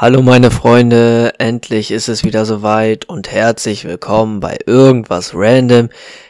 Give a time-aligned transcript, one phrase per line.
[0.00, 5.88] Hallo meine Freunde, endlich ist es wieder soweit und herzlich willkommen bei Irgendwas Random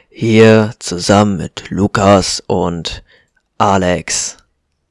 [0.08, 3.04] hier zusammen mit Lukas und
[3.58, 4.38] Alex.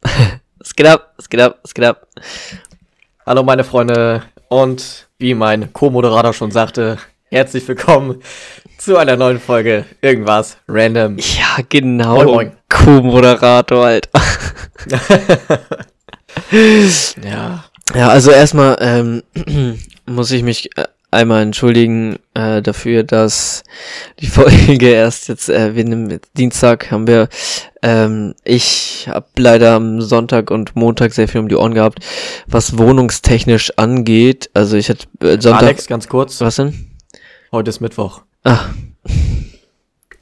[0.60, 1.16] was geht ab?
[1.18, 1.58] Was geht ab?
[1.64, 2.06] Was geht ab?
[3.26, 7.00] Hallo meine Freunde und wie mein Co-Moderator schon sagte,
[7.32, 8.22] herzlich willkommen
[8.78, 11.18] zu einer neuen Folge Irgendwas Random.
[11.18, 12.44] Ja, genau.
[12.70, 14.22] Co-Moderator, Alter.
[16.52, 17.66] Ja,
[17.96, 19.24] Ja, also erstmal ähm,
[20.06, 23.64] muss ich mich äh, einmal entschuldigen äh, dafür, dass
[24.20, 27.30] die Folge erst jetzt, äh, wir nehmen Dienstag haben wir,
[27.82, 32.00] ähm, ich habe leider am Sonntag und Montag sehr viel um die Ohren gehabt,
[32.46, 34.50] was wohnungstechnisch angeht.
[34.54, 35.64] Also ich hatte äh, Sonntag.
[35.64, 36.92] Alex, ganz kurz, Was denn?
[37.52, 38.22] heute ist Mittwoch.
[38.44, 38.66] Ah.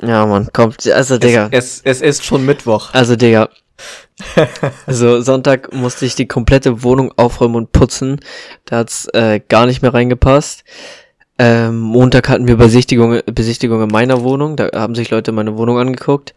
[0.01, 0.85] Ja, Mann, kommt.
[0.87, 1.49] Also, Digga.
[1.51, 2.93] Es, es, es ist schon Mittwoch.
[2.93, 3.49] Also, Digga.
[4.85, 8.19] Also Sonntag musste ich die komplette Wohnung aufräumen und putzen.
[8.65, 10.63] Da hat's äh, gar nicht mehr reingepasst.
[11.37, 14.55] Ähm, Montag hatten wir Besichtigung, Besichtigung in meiner Wohnung.
[14.55, 16.33] Da haben sich Leute meine Wohnung angeguckt.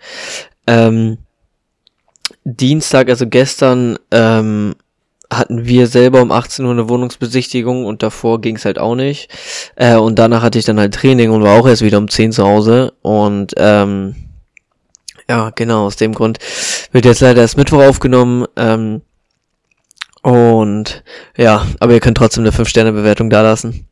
[0.66, 1.18] Ähm,
[2.44, 4.74] Dienstag, also gestern, ähm,
[5.32, 9.30] hatten wir selber um 18 Uhr eine Wohnungsbesichtigung und davor ging's halt auch nicht.
[9.76, 12.32] Äh, und danach hatte ich dann halt Training und war auch erst wieder um 10
[12.32, 12.94] zu Hause.
[13.02, 14.14] Und ähm,
[15.28, 16.38] ja, genau, aus dem Grund
[16.92, 18.46] wird jetzt leider erst Mittwoch aufgenommen.
[18.56, 19.02] Ähm,
[20.22, 21.04] und
[21.36, 23.87] ja, aber ihr könnt trotzdem eine 5-Sterne-Bewertung da lassen.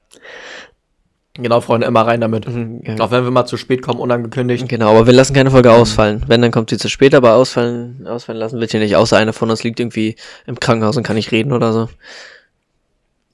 [1.38, 2.46] Genau, Freunde, immer rein damit.
[2.46, 2.98] Ja.
[2.98, 4.68] Auch wenn wir mal zu spät kommen, unangekündigt.
[4.68, 6.24] Genau, aber wir lassen keine Folge ausfallen.
[6.26, 8.96] Wenn, dann kommt sie zu spät, aber ausfallen, ausfallen lassen wird hier nicht.
[8.96, 11.88] Außer einer von uns liegt irgendwie im Krankenhaus und kann nicht reden oder so.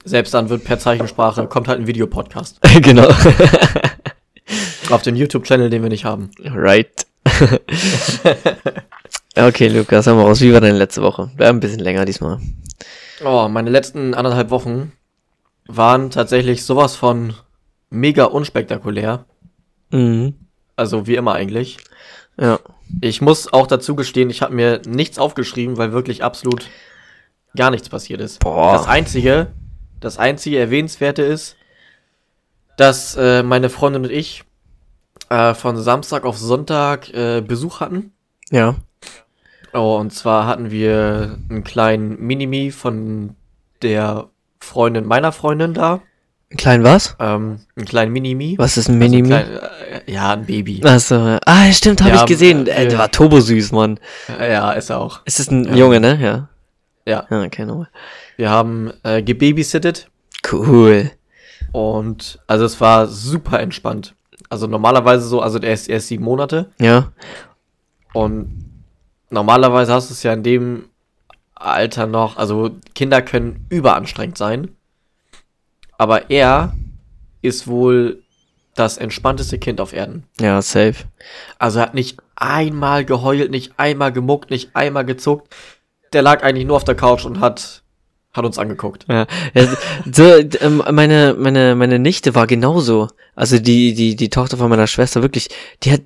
[0.03, 2.59] Selbst dann wird per Zeichensprache, kommt halt ein Videopodcast.
[2.81, 3.07] genau.
[4.89, 6.29] Auf den YouTube-Channel, den wir nicht haben.
[6.43, 6.89] right.
[9.37, 10.41] okay, Lukas, haben wir raus.
[10.41, 11.31] Wie war deine letzte Woche?
[11.37, 12.39] Wäre ein bisschen länger diesmal.
[13.23, 14.91] Oh, meine letzten anderthalb Wochen
[15.67, 17.33] waren tatsächlich sowas von
[17.93, 19.25] mega unspektakulär.
[19.91, 20.33] Mhm.
[20.75, 21.77] Also wie immer eigentlich.
[22.39, 22.59] Ja.
[23.01, 26.67] Ich muss auch dazu gestehen, ich habe mir nichts aufgeschrieben, weil wirklich absolut
[27.55, 28.39] gar nichts passiert ist.
[28.39, 28.73] Boah.
[28.73, 29.53] Das einzige,
[29.99, 31.55] das einzige erwähnenswerte ist,
[32.77, 34.43] dass äh, meine Freundin und ich
[35.29, 38.11] äh, von Samstag auf Sonntag äh, Besuch hatten.
[38.49, 38.75] Ja.
[39.73, 43.35] Oh, und zwar hatten wir einen kleinen Minimi von
[43.81, 44.29] der
[44.59, 46.01] Freundin meiner Freundin da.
[46.53, 47.15] Ein klein was?
[47.19, 48.55] Ähm, einen kleinen Minimi.
[48.59, 49.27] Was ist ein Also Minimi?
[49.29, 49.47] klein,
[50.05, 50.81] äh, ja, ein Baby.
[50.85, 51.37] Achso.
[51.45, 52.67] Ah, stimmt, habe Ja, ich gesehen.
[52.67, 53.99] äh, Äh, der war turbo süß, Mann.
[54.39, 55.21] Äh, ja, ist er auch.
[55.25, 55.75] Ist das ein Ja.
[55.75, 56.19] Junge, ne?
[56.21, 56.49] Ja.
[57.05, 57.25] Ja.
[57.29, 57.89] Ja, okay, nochmal.
[58.37, 60.07] Wir haben äh, gebabysittet
[60.51, 61.09] Cool.
[61.71, 64.13] und also es war super entspannt.
[64.49, 67.11] Also normalerweise so, also der ist erst sieben Monate Ja.
[68.13, 68.83] und
[69.31, 70.89] normalerweise hast du es ja in dem
[71.55, 74.69] Alter noch, also Kinder können überanstrengend sein,
[76.03, 76.73] aber er
[77.41, 78.21] ist wohl
[78.75, 80.25] das entspannteste Kind auf Erden.
[80.41, 81.05] Ja, safe.
[81.59, 85.55] Also er hat nicht einmal geheult, nicht einmal gemuckt, nicht einmal gezuckt.
[86.11, 87.83] Der lag eigentlich nur auf der Couch und hat,
[88.33, 89.05] hat uns angeguckt.
[89.07, 93.07] Ja, ähm, meine, meine, meine Nichte war genauso.
[93.33, 95.47] Also die, die, die Tochter von meiner Schwester, wirklich,
[95.83, 96.01] die hat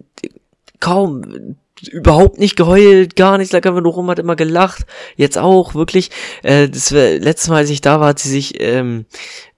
[0.79, 1.55] kaum,
[1.91, 4.85] überhaupt nicht geheult, gar nichts, lag einfach nur rum, hat immer gelacht.
[5.15, 6.11] Jetzt auch, wirklich.
[6.43, 9.05] Äh, das war, letztes Mal, als ich da war, hat sie sich ähm,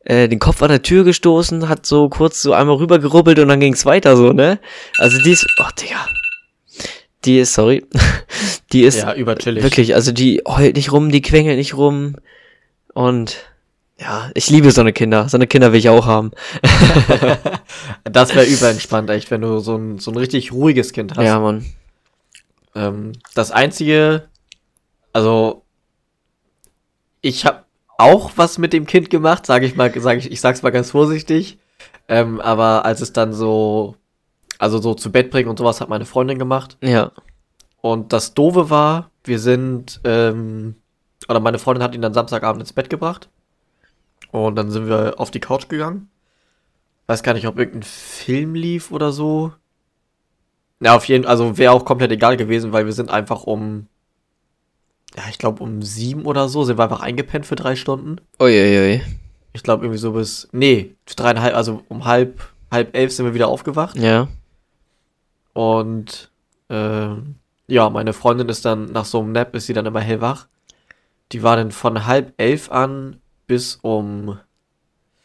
[0.09, 3.47] äh, den Kopf an der Tür gestoßen, hat so kurz so einmal rüber gerubbelt und
[3.47, 4.59] dann ging's weiter so, ne?
[4.97, 6.07] Also die ist, oh Digga.
[7.25, 7.85] Die ist, sorry,
[8.73, 9.61] die ist Ja, überchillig.
[9.63, 12.15] Wirklich, also die heult nicht rum, die quengelt nicht rum.
[12.95, 13.37] Und
[13.99, 15.29] ja, ich liebe so eine Kinder.
[15.29, 16.31] So eine Kinder will ich auch haben.
[18.03, 21.23] Das wäre überentspannt, echt, wenn du so ein, so ein richtig ruhiges Kind hast.
[21.23, 21.65] Ja, Mann.
[22.73, 24.27] Ähm, das einzige,
[25.13, 25.63] also
[27.21, 27.65] ich habe
[27.99, 30.91] auch was mit dem Kind gemacht, sage ich mal, sage ich, ich sag's mal ganz
[30.91, 31.59] vorsichtig.
[32.07, 33.95] Ähm, aber als es dann so,
[34.57, 36.77] also so zu Bett bringen und sowas hat meine Freundin gemacht.
[36.81, 37.11] Ja.
[37.81, 40.75] Und das Doofe war, wir sind, ähm,
[41.27, 43.29] oder meine Freundin hat ihn dann Samstagabend ins Bett gebracht.
[44.31, 46.09] Und dann sind wir auf die Couch gegangen.
[47.07, 49.53] Weiß gar nicht, ob irgendein Film lief oder so.
[50.79, 53.87] Ja, auf jeden Fall, also wäre auch komplett egal gewesen, weil wir sind einfach um,
[55.19, 58.21] ja, ich glaube um sieben oder so, sind wir einfach eingepennt für drei Stunden.
[58.39, 59.01] Uiuiui.
[59.51, 63.49] Ich glaube irgendwie so bis, nee, dreieinhalb, also um halb, halb elf sind wir wieder
[63.49, 63.97] aufgewacht.
[63.97, 64.29] Ja.
[65.53, 66.31] Und
[66.69, 67.35] ähm,
[67.67, 70.47] ja, meine Freundin ist dann nach so einem Nap ist sie dann immer hellwach.
[71.33, 74.39] Die war dann von halb elf an bis um,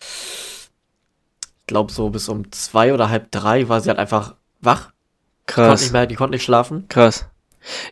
[0.01, 0.71] ich
[1.67, 4.91] glaube so bis um zwei oder halb drei war sie halt einfach wach.
[5.47, 5.83] Konnte Krass.
[5.83, 6.89] nicht mehr, die konnte nicht schlafen.
[6.89, 7.29] Krass.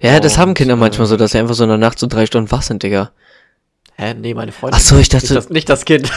[0.01, 1.99] Ja, das Und, haben Kinder äh, manchmal so, dass sie einfach so in der Nacht
[1.99, 3.13] so drei Stunden wach sind, Digga.
[3.97, 4.15] Hä?
[4.15, 4.79] Nee, meine Freundin.
[4.81, 6.11] Ach so, ich dachte, Nicht das, nicht das Kind.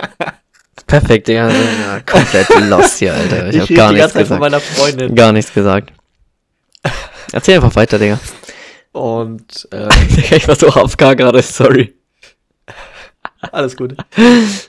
[0.86, 1.50] perfekt, Digga.
[1.50, 3.48] Ja, komplett lost hier, Alter.
[3.48, 4.40] Ich, hab rede gar nichts gesagt.
[4.40, 5.14] meiner Freundin.
[5.14, 5.92] Gar nichts gesagt.
[7.32, 8.18] Erzähl einfach weiter, Digga.
[8.92, 9.88] Und äh,
[10.36, 11.94] ich war so AFK gerade, sorry.
[13.52, 13.96] alles gut.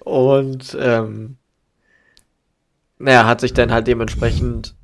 [0.01, 1.37] Und ähm,
[2.99, 4.75] naja, hat sich dann halt dementsprechend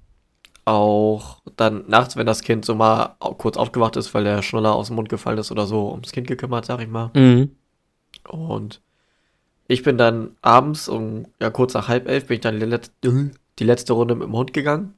[0.67, 4.87] auch dann nachts, wenn das Kind so mal kurz aufgewacht ist, weil der Schnuller aus
[4.87, 7.09] dem Mund gefallen ist oder so, ums Kind gekümmert, sag ich mal.
[7.15, 7.51] Mhm.
[8.27, 8.81] Und
[9.67, 12.91] ich bin dann abends um, ja, kurz nach halb elf bin ich dann die letzte,
[13.59, 14.93] die letzte Runde mit dem Hund gegangen.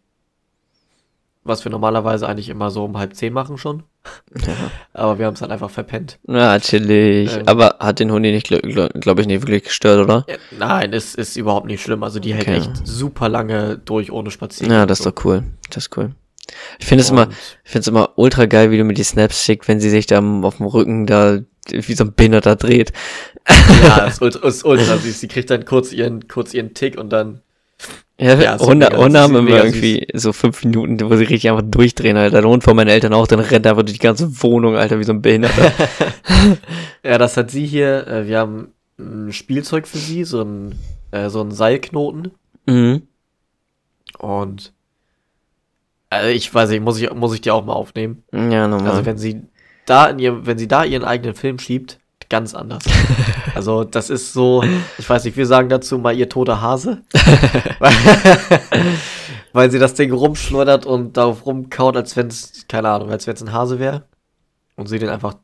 [1.44, 3.84] Was wir normalerweise eigentlich immer so um halb zehn machen schon.
[4.46, 4.54] Ja.
[4.94, 6.20] Aber wir haben es dann einfach verpennt.
[6.28, 7.34] Ja, chillig.
[7.34, 7.44] Ähm.
[7.48, 10.26] Aber hat den Hundi nicht, glaube glaub, ich, nicht wirklich gestört, oder?
[10.28, 12.04] Ja, nein, es ist überhaupt nicht schlimm.
[12.04, 12.58] Also die hält Okay.
[12.58, 14.72] echt super lange durch ohne Spazieren.
[14.74, 15.44] Ja, das ist doch cool.
[15.70, 16.12] Das ist cool.
[16.80, 17.28] Ich finde es immer,
[17.64, 20.08] ich finde es immer ultra geil, wie du mir die Snaps schickst, wenn sie sich
[20.08, 21.40] da auf dem Rücken da
[21.72, 22.92] wie so ein Behinderter dreht.
[23.84, 25.20] Ja, ist ultra, ist ultra süß.
[25.20, 27.42] Sie kriegt dann kurz ihren, kurz ihren Tick und dann.
[28.20, 32.18] Ja, Ja, Hunde, Hunde haben immer irgendwie so fünf Minuten, wo sie richtig einfach durchdrehen,
[32.18, 32.42] Alter.
[32.42, 35.00] Der Hund von meinen Eltern auch, dann rennt er einfach durch die ganze Wohnung, Alter,
[35.00, 35.72] wie so ein Behinderter.
[37.04, 38.08] Ja, das hat sie hier.
[38.08, 40.76] Äh, wir haben ein Spielzeug für sie, so ein,
[41.12, 42.32] äh, so ein Seilknoten.
[42.66, 43.04] mhm.
[44.18, 44.74] Und
[46.10, 48.24] also ich weiß nicht, muss ich, muss ich dir auch mal aufnehmen.
[48.34, 48.90] Ja, normal.
[48.92, 49.44] Also wenn sie
[49.86, 52.00] da in ihrem, wenn sie da ihren eigenen Film schiebt,
[52.30, 52.84] ganz anders.
[53.56, 54.64] also das ist so,
[54.98, 57.02] ich weiß nicht, wir sagen dazu mal ihr toter Hase.
[59.54, 63.34] weil, sie das Ding rumschleudert und darauf rumkaut, als wenn es, keine Ahnung, als wenn
[63.36, 64.04] es ein Hase wäre.
[64.76, 65.36] Und sie den einfach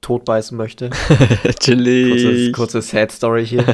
[0.00, 0.90] totbeißen möchte.
[1.42, 2.52] Kurze, chillig.
[2.52, 3.64] kurze Sad Story hier.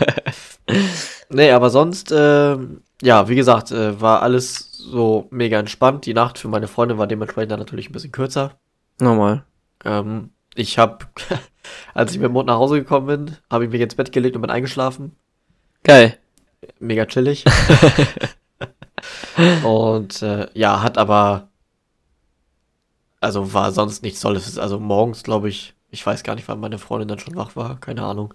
[1.30, 6.06] nee, aber sonst, ähm, ja, wie gesagt, äh, war alles so mega entspannt.
[6.06, 8.58] Die Nacht für meine Freundin war dementsprechend dann natürlich ein bisschen kürzer.
[9.00, 9.44] Normal.
[9.84, 11.06] Ähm, ich habe,
[11.94, 14.36] als ich mit dem Mund nach Hause gekommen bin, habe ich mich ins Bett gelegt
[14.36, 15.16] und bin eingeschlafen.
[15.84, 16.18] Geil.
[16.80, 17.44] Mega chillig.
[19.64, 21.48] und äh, ja, hat aber,
[23.20, 24.58] also war sonst nichts Tolles.
[24.58, 27.80] Also morgens, glaube ich, ich weiß gar nicht, wann meine Freundin dann schon wach war,
[27.80, 28.34] keine Ahnung.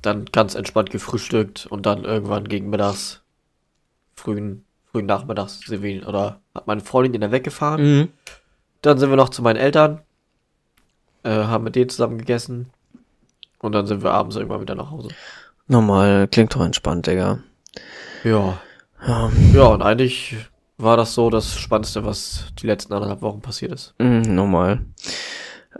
[0.00, 3.22] Dann ganz entspannt gefrühstückt und dann irgendwann gegen mittags,
[4.16, 7.82] frühen, frühen Nachmittags oder hat meine Freundin ihn dann weggefahren.
[7.82, 8.08] Mhm.
[8.80, 10.02] Dann sind wir noch zu meinen Eltern,
[11.24, 12.70] äh, haben mit denen zusammen gegessen
[13.60, 15.08] und dann sind wir abends irgendwann wieder nach Hause.
[15.68, 16.28] Normal.
[16.28, 17.38] Klingt doch entspannt, Digga.
[18.24, 18.58] Ja,
[19.06, 19.30] Ja.
[19.52, 20.36] ja und eigentlich
[20.78, 23.94] war das so das Spannendste, was die letzten anderthalb Wochen passiert ist.
[23.98, 24.80] Mhm, normal.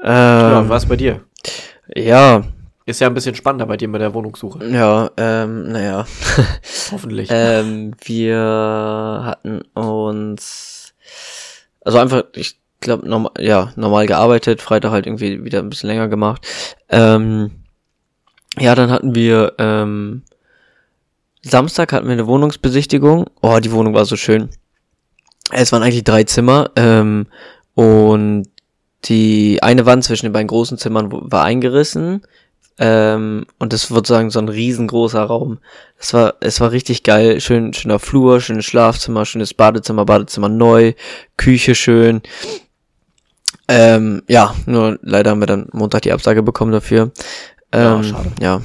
[0.03, 1.21] Ja, Ähm, was bei dir?
[1.95, 2.43] ja,
[2.87, 4.65] Ist ja ein bisschen spannender bei dir mit der Wohnungssuche.
[4.69, 6.07] ja, ähm, naja.
[6.93, 7.29] Hoffentlich.
[7.33, 10.95] ähm, wir hatten uns,
[11.85, 16.09] also einfach, ich glaube, normal, ja, normal gearbeitet, Freitag halt irgendwie wieder ein bisschen länger
[16.09, 16.47] gemacht.
[16.89, 17.51] Ähm,
[18.59, 20.23] ja, dann hatten wir, ähm,
[21.43, 23.27] Samstag hatten wir eine Wohnungsbesichtigung.
[23.41, 24.51] Oh, die Wohnung war so schön.
[25.51, 27.27] Es waren eigentlich drei Zimmer, ähm,
[27.75, 28.47] und
[29.05, 32.23] die eine Wand zwischen den beiden großen Zimmern war eingerissen.
[32.79, 35.59] Ähm, und das wird sagen so ein riesengroßer Raum.
[35.99, 37.41] Es war, es war richtig geil.
[37.41, 40.95] Schön, schöner Flur, schönes Schlafzimmer, schönes Badezimmer, Badezimmer neu,
[41.37, 42.23] Küche schön.
[43.75, 47.11] Ähm, ja, nur leider haben wir dann Montag die Absage bekommen dafür.
[47.75, 48.33] Ja, Ähm, schade.
[48.41, 48.61] ja.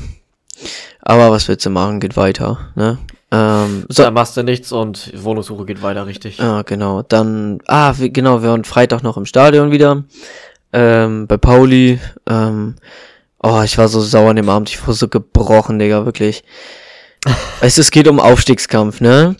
[1.01, 2.01] Aber was willst du machen?
[2.01, 2.97] Geht weiter, ne?
[3.31, 6.37] Ähm, so, da machst du nichts und Wohnungssuche geht weiter, richtig.
[6.39, 7.03] ja, genau.
[7.03, 10.03] Dann, ah, wir, genau, wir waren Freitag noch im Stadion wieder.
[10.73, 11.99] Ähm, bei Pauli.
[12.27, 12.75] Ähm,
[13.41, 14.69] oh, ich war so sauer an dem Abend.
[14.69, 16.43] Ich war so gebrochen, Digga, wirklich.
[17.61, 19.37] weißt du, es geht um Aufstiegskampf, ne?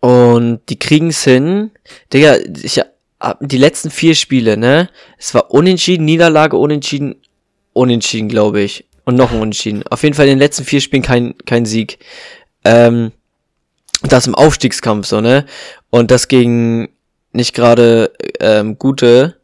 [0.00, 1.70] Und die kriegen's hin.
[2.12, 2.80] Digga, ich
[3.40, 4.88] die letzten vier Spiele, ne?
[5.18, 7.16] Es war unentschieden, Niederlage, unentschieden,
[7.72, 8.86] unentschieden, glaube ich.
[9.04, 9.82] Und noch ein Unentschieden.
[9.88, 11.98] Auf jeden Fall in den letzten vier Spielen kein, kein Sieg.
[12.64, 13.12] Ähm,
[14.02, 15.44] das im Aufstiegskampf so, ne?
[15.90, 16.88] Und das gegen
[17.32, 19.36] nicht gerade ähm, gute,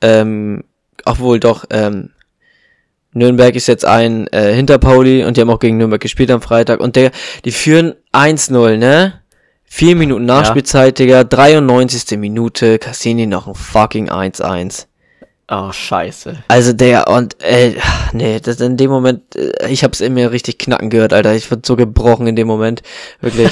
[0.00, 0.64] ähm,
[1.04, 2.10] obwohl doch, ähm,
[3.12, 6.42] Nürnberg ist jetzt ein äh, hinter Pauli und die haben auch gegen Nürnberg gespielt am
[6.42, 7.10] Freitag und der,
[7.44, 9.19] die führen 1-0, ne?
[9.72, 12.18] Vier Minuten Nachspielzeit, Digga, 93.
[12.18, 14.86] Minute, kassieren die noch ein fucking 1-1.
[15.48, 16.42] Oh, scheiße.
[16.48, 17.74] Also der und äh,
[18.12, 21.34] nee, das in dem Moment, äh, ich hab's in mir richtig knacken gehört, Alter.
[21.34, 22.82] Ich wurde so gebrochen in dem Moment,
[23.20, 23.50] wirklich.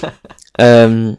[0.58, 1.18] ähm,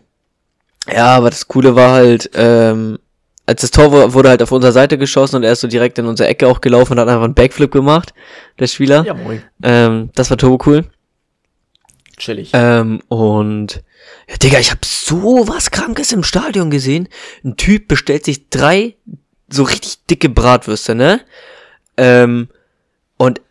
[0.91, 2.97] ja, aber das Coole war halt, ähm,
[3.45, 5.97] als das Tor wu- wurde halt auf unserer Seite geschossen und er ist so direkt
[5.99, 8.13] in unsere Ecke auch gelaufen und hat einfach einen Backflip gemacht,
[8.59, 9.03] der Spieler.
[9.05, 9.41] Ja, moin.
[9.63, 10.85] Ähm, das war turbo cool.
[12.19, 12.51] Chillig.
[12.53, 13.83] Ähm, und
[14.29, 17.09] ja, Digga, ich hab so was Krankes im Stadion gesehen.
[17.43, 18.95] Ein Typ bestellt sich drei
[19.51, 21.21] so richtig dicke Bratwürste, ne?
[21.97, 22.49] Ähm,
[23.17, 23.41] Und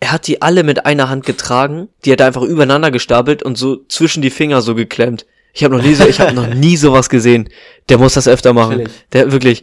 [0.00, 3.56] er hat die alle mit einer Hand getragen, die hat er einfach übereinander gestapelt und
[3.56, 5.26] so zwischen die Finger so geklemmt.
[5.52, 7.48] Ich habe noch nie so, ich habe noch nie sowas gesehen.
[7.88, 8.78] Der muss das öfter machen.
[8.78, 8.90] Chillig.
[9.12, 9.62] Der wirklich.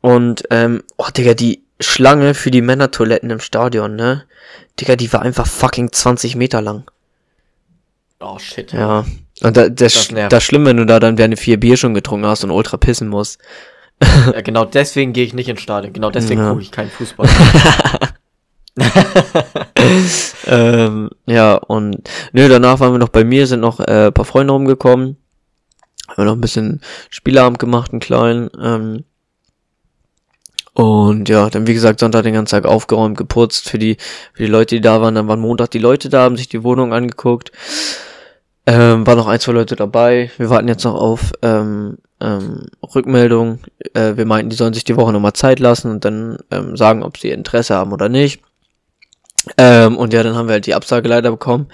[0.00, 4.24] Und ähm, oh Digga, die Schlange für die Männertoiletten im Stadion, ne?
[4.80, 6.84] Digga, die war einfach fucking 20 Meter lang.
[8.24, 8.72] Oh shit.
[8.72, 9.04] Ja.
[9.42, 10.32] Und da, das, Das nervt.
[10.32, 13.08] das schlimm, wenn du da dann deine vier Bier schon getrunken hast und ultra pissen
[13.08, 13.38] musst.
[14.32, 15.92] Ja, genau deswegen gehe ich nicht ins Stadion.
[15.92, 16.50] Genau deswegen Ja.
[16.50, 17.28] gucke ich keinen Fußball.
[20.46, 21.96] ähm, ja, und
[22.32, 25.16] nö, danach waren wir noch bei mir, sind noch äh, ein paar Freunde rumgekommen.
[26.08, 28.50] Haben wir noch ein bisschen Spieleabend gemacht, einen kleinen.
[28.60, 29.04] Ähm,
[30.74, 33.96] und ja, dann wie gesagt, Sonntag den ganzen Tag aufgeräumt, geputzt für die,
[34.32, 35.14] für die Leute, die da waren.
[35.14, 37.52] Dann waren Montag die Leute da, haben sich die Wohnung angeguckt.
[38.66, 40.30] Ähm, war noch ein, zwei Leute dabei.
[40.38, 43.60] Wir warten jetzt noch auf ähm, ähm, Rückmeldung.
[43.92, 47.02] Äh, wir meinten, die sollen sich die Woche nochmal Zeit lassen und dann ähm, sagen,
[47.02, 48.40] ob sie Interesse haben oder nicht.
[49.58, 51.68] Ähm, und ja, dann haben wir halt die Absage leider bekommen.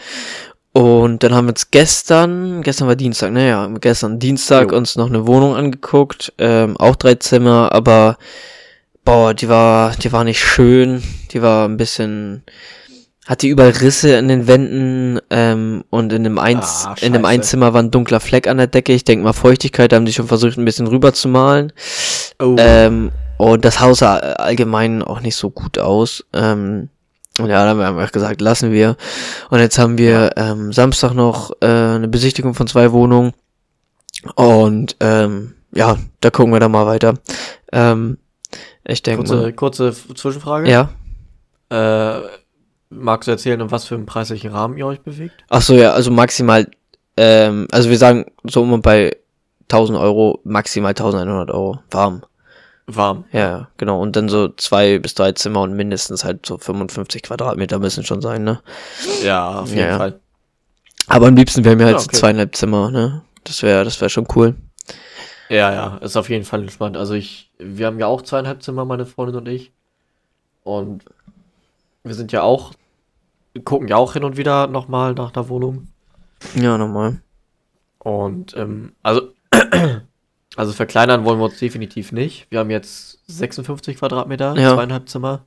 [0.72, 4.78] Und dann haben wir uns gestern, gestern war Dienstag, naja, gestern Dienstag Jo.
[4.78, 8.18] uns noch eine Wohnung angeguckt, ähm, auch drei Zimmer, aber
[9.04, 12.44] boah, die war, die war nicht schön, die war ein bisschen,
[13.26, 17.24] hatte überall Risse in den Wänden ähm, und in dem Eins, Ah, in dem.
[17.24, 18.92] Einzimmer war ein dunkler Fleck an der Decke.
[18.92, 21.72] Ich denke mal Feuchtigkeit, da haben die schon versucht, ein bisschen rüber zu malen.
[22.40, 22.56] Oh.
[22.58, 26.24] Ähm, und das Haus sah allgemein auch nicht so gut aus.
[26.32, 26.88] Ähm,
[27.38, 28.96] und ja, dann haben wir einfach gesagt, lassen wir.
[29.50, 33.32] Und jetzt haben wir ähm, Samstag noch äh, eine Besichtigung von zwei Wohnungen.
[34.34, 37.14] Und ähm, ja, da gucken wir dann mal weiter.
[37.72, 38.18] Ähm,
[38.84, 39.52] ich denke kurze, mal.
[39.52, 40.68] kurze Zwischenfrage.
[40.70, 40.90] Ja.
[41.70, 42.22] Äh,
[42.90, 45.44] magst du erzählen, um was für einen preislichen Rahmen ihr euch bewegt?
[45.48, 46.68] Ach so, ja, also maximal,
[47.16, 49.16] ähm, also wir sagen so um und bei
[49.68, 52.22] 1000 Euro, maximal 1100 Euro warm.
[52.86, 53.24] Warm.
[53.30, 54.00] Ja, genau.
[54.02, 58.20] Und dann so zwei bis drei Zimmer und mindestens halt so 55 Quadratmeter müssen schon
[58.20, 58.60] sein, ne?
[59.22, 59.96] Ja, auf jeden Ja.
[59.96, 60.18] Fall.
[61.06, 62.16] Aber am liebsten wären wir halt Ja, so okay.
[62.16, 63.22] zweieinhalb Zimmer, ne?
[63.44, 64.56] Das wäre, das wäre schon cool.
[65.48, 66.96] Ja, ja, ist auf jeden Fall entspannt.
[66.96, 69.72] Also ich, wir haben ja auch zweieinhalb Zimmer, meine Freundin und ich.
[70.62, 71.04] Und
[72.04, 72.72] wir sind ja auch,
[73.64, 75.88] gucken ja auch hin und wieder nochmal nach einer Wohnung.
[76.54, 77.20] Ja, nochmal.
[77.98, 79.32] Und ähm, also,
[80.56, 82.46] also verkleinern wollen wir uns definitiv nicht.
[82.50, 84.74] Wir haben jetzt 56 Quadratmeter, Ja.
[84.74, 85.44] zweieinhalb Zimmer.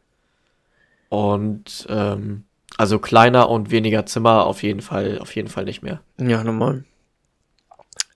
[1.10, 2.44] Und ähm,
[2.78, 6.02] also kleiner und weniger Zimmer auf jeden Fall, auf jeden Fall nicht mehr.
[6.18, 6.84] Ja, nochmal.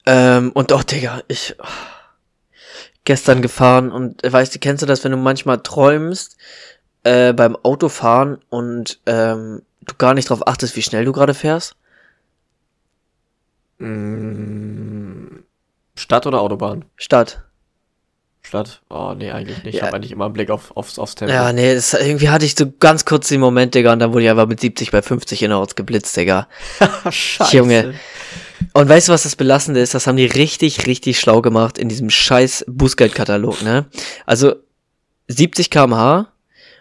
[0.05, 1.55] Ähm, und auch, Digga, ich
[3.05, 6.37] gestern gefahren und äh, weißt du, kennst du das, wenn du manchmal träumst
[7.07, 11.75] äh, beim Autofahren und ähm, du gar nicht drauf achtest, wie schnell du gerade fährst?
[13.79, 15.43] Mm,
[15.95, 16.85] Stadt oder Autobahn?
[16.95, 17.43] Stadt.
[18.41, 18.81] Stadt?
[18.89, 19.75] Oh, nee, eigentlich nicht.
[19.75, 19.87] Ich Ja.
[19.87, 21.33] habe eigentlich immer einen Blick auf, aufs, aufs Tempo.
[21.33, 24.23] Ja, nee, das, irgendwie hatte ich so ganz kurz den Moment, Digga, und dann wurde
[24.23, 26.47] ich einfach mit 70 bei 50 innerorts geblitzt, Digga.
[27.09, 27.57] Scheiße.
[27.57, 27.93] Junge.
[28.73, 29.93] Und weißt du, was das Belastende ist?
[29.93, 33.85] Das haben die richtig, richtig schlau gemacht in diesem scheiß Bußgeldkatalog, ne?
[34.25, 34.55] Also
[35.27, 36.27] 70 kmh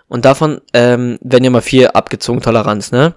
[0.08, 3.14] und davon ähm, werden ja mal vier abgezogen, Toleranz, ne?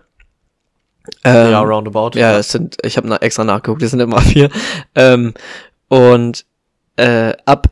[1.24, 2.12] Ähm, Ja, roundabout.
[2.15, 4.50] ja, es sind, ich habe na, extra nachgeguckt, es sind immer vier.
[4.96, 5.34] Ähm,
[5.88, 6.46] und
[6.98, 7.67] äh, ab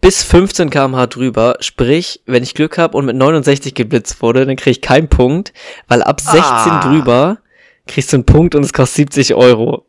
[0.00, 4.56] bis 15 kmh drüber, sprich, wenn ich Glück habe und mit 69 geblitzt wurde, dann
[4.56, 5.52] kriege ich keinen Punkt,
[5.88, 6.80] weil ab 16 Ah.
[6.88, 7.38] drüber
[7.86, 9.86] kriegst du einen Punkt und es kostet 70 Euro.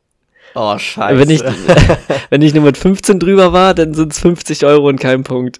[0.53, 1.19] Oh, scheiße.
[1.19, 1.41] Wenn ich,
[2.29, 5.59] wenn ich nur mit 15 drüber war, dann sind es 50 Euro und kein Punkt.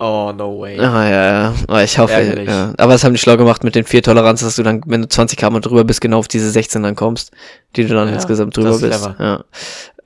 [0.00, 0.78] Oh, no way.
[0.80, 1.54] Ah, ja, ja.
[1.68, 2.48] Aber ich hoffe, Ärgerlich.
[2.48, 2.72] ja.
[2.78, 5.08] Aber das haben die schlau gemacht mit den vier Toleranz, dass du dann, wenn du
[5.08, 7.30] 20 km drüber bist, genau auf diese 16 dann kommst,
[7.76, 9.10] die du dann Ja, insgesamt drüber bist.
[9.18, 9.44] Ja.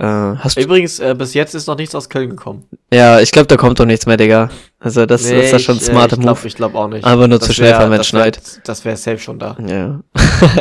[0.00, 2.64] Äh, hast Übrigens, äh, bis jetzt ist noch nichts aus Köln gekommen.
[2.92, 4.50] ja, ich glaube, da kommt doch nichts mehr, Digga.
[4.80, 6.46] Also das, das ist ja schon ein ich, smarter äh, ich glaub, Move.
[6.48, 7.04] Ich glaube auch nicht.
[7.04, 8.40] Aber nur Das zu schnell wär- wär- Schneit.
[8.64, 9.56] Das wäre safe schon da.
[9.64, 10.00] Ja.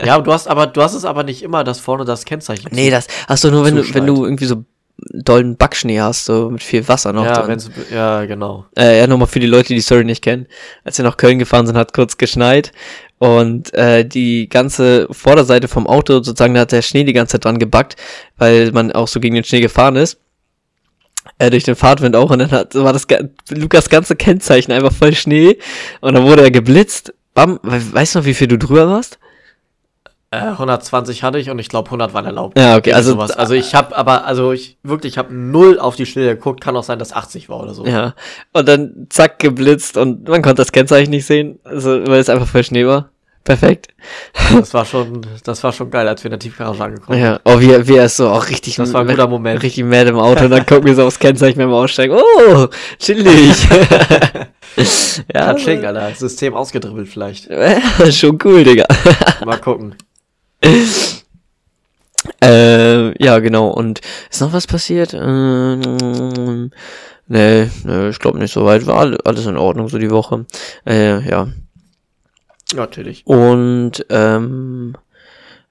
[0.05, 2.69] ja, aber du hast aber, du hast es aber nicht immer, dass vorne das Kennzeichen
[2.71, 4.63] Nee, das hast du nur, wenn du, wenn du irgendwie so
[5.11, 7.47] dollen Backschnee hast, so mit viel Wasser noch Ja, drin.
[7.49, 8.65] wenn's, ja, genau.
[8.77, 10.47] Äh, ja, nochmal für die Leute, die die Story nicht kennen.
[10.83, 12.71] Als wir nach Köln gefahren sind, hat kurz geschneit
[13.19, 17.45] und äh, die ganze Vorderseite vom Auto, sozusagen, da hat der Schnee die ganze Zeit
[17.45, 17.95] dran gebackt,
[18.37, 20.19] weil man auch so gegen den Schnee gefahren ist.
[21.37, 23.07] Äh, durch den Fahrtwind auch und dann hat, war das
[23.49, 25.57] Lukas ganze Kennzeichen einfach voll Schnee
[26.01, 27.13] und dann wurde er geblitzt.
[27.33, 29.17] Bam, we- weißt du noch, wie viel du drüber warst?
[30.33, 32.57] Äh, 120 hatte ich und ich glaube 100 waren erlaubt.
[32.57, 33.31] Ja, okay, also- sowas.
[33.31, 36.61] also ich habe aber, also ich wirklich, ich habe null auf die Schilder geguckt.
[36.61, 37.85] Kann auch sein, dass 80 war oder so.
[37.85, 38.13] Ja.
[38.53, 42.47] Und dann zack geblitzt und man konnte das Kennzeichen nicht sehen, also weil es einfach
[42.47, 43.09] voll Schnee war.
[43.43, 43.89] Perfekt.
[44.57, 47.59] Das war schon, das war schon geil, als wir in der Tiefgarage angekommen Ja, oh,
[47.59, 49.61] wie, wie er ist so auch richtig, Das war ein guter Moment.
[49.61, 52.15] richtig mad im Auto und dann gucken wir so aufs Kennzeichen beim Aussteigen.
[52.17, 52.67] Oh,
[52.99, 53.67] chillig.
[55.31, 56.11] Ja, Katsching, Alter.
[56.15, 57.47] System ausgedribbelt vielleicht.
[58.11, 58.85] Schon cool, Digga.
[59.45, 59.93] Mal gucken.
[62.41, 63.67] Äh, ja, genau.
[63.67, 63.99] Und
[64.31, 65.13] ist noch was passiert?
[65.13, 66.71] Ähm,
[67.27, 68.85] nee, nee, ich glaube nicht so weit.
[68.85, 70.45] War alle- alles in Ordnung so die Woche.
[70.87, 71.47] Äh, ja.
[72.75, 73.27] Natürlich.
[73.27, 74.95] Und, ähm,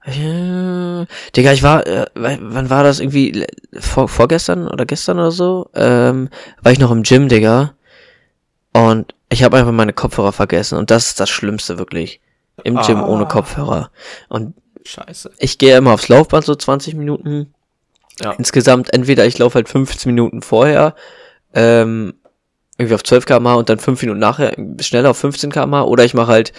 [0.05, 3.45] ja, Digga, ich war, äh, wann war das irgendwie,
[3.79, 6.29] vor, vorgestern oder gestern oder so, ähm,
[6.61, 7.73] war ich noch im Gym, Digga.
[8.73, 10.77] Und ich habe einfach meine Kopfhörer vergessen.
[10.77, 12.21] Und das ist das Schlimmste wirklich.
[12.63, 13.07] Im Gym Ah.
[13.07, 13.89] ohne Kopfhörer.
[14.29, 14.53] Und
[14.85, 15.31] Scheiße.
[15.37, 17.53] ich gehe immer aufs Laufband so 20 Minuten.
[18.21, 18.31] Ja.
[18.33, 20.95] Insgesamt entweder ich laufe halt 15 Minuten vorher,
[21.53, 22.13] ähm,
[22.77, 26.13] irgendwie auf 12 km und dann 5 Minuten nachher schneller auf 15 km oder ich
[26.13, 26.53] mache halt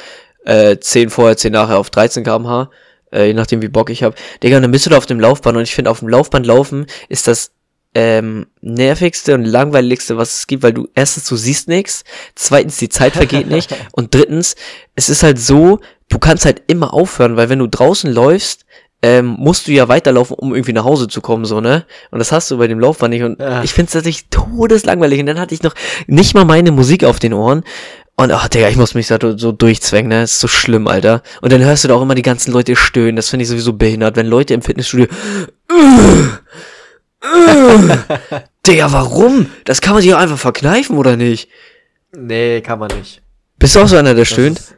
[0.45, 2.69] äh, 10 vorher, 10 nachher auf 13 km
[3.15, 4.17] äh, je nachdem wie Bock ich habe.
[4.43, 6.47] Digga, und dann bist du da auf dem Laufband und ich finde auf dem Laufband
[6.47, 7.53] laufen ist das
[7.95, 12.89] ähm, nervigste und langweiligste, was es gibt, weil du erstens du siehst nichts, zweitens die
[12.89, 14.57] Zeit vergeht nicht und drittens
[14.97, 18.65] es ist halt so, du kannst halt immer aufhören, weil wenn du draußen läufst,
[19.03, 21.85] ähm, musst du ja weiterlaufen, um irgendwie nach Hause zu kommen, so, ne?
[22.11, 23.23] Und das hast du bei dem Laufband nicht.
[23.23, 23.63] Und Ja.
[23.63, 25.21] ich find's tatsächlich todeslangweilig.
[25.21, 25.75] Und dann hatte ich noch
[26.07, 27.65] nicht mal meine Musik auf den Ohren.
[28.17, 30.23] Und ach, Digga, ich muss mich da so durchzwängen, ne?
[30.23, 31.23] Das ist so schlimm, Alter.
[31.43, 33.17] Und dann hörst du da auch immer die ganzen Leute stöhnen.
[33.17, 35.09] Das finde ich sowieso behindert, wenn Leute im Fitnessstudio.
[38.67, 39.47] Digga, warum?
[39.65, 41.49] Das kann man sich auch einfach verkneifen, oder nicht?
[42.17, 43.23] Nee, kann man nicht.
[43.59, 44.59] Bist du auch so einer, der stöhnt?
[44.59, 44.75] ist-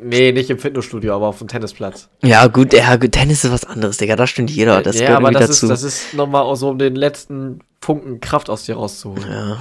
[0.00, 2.08] Nee, nicht im Fitnessstudio, aber auf dem Tennisplatz.
[2.22, 4.16] Ja, gut, ja, gut, Tennis ist was anderes, Digga.
[4.16, 4.82] Da stimmt jeder.
[4.82, 5.64] Das ja, gehört aber das dazu.
[5.66, 9.24] ist, das ist nochmal auch so, um den letzten Funken Kraft aus dir rauszuholen.
[9.28, 9.56] ja.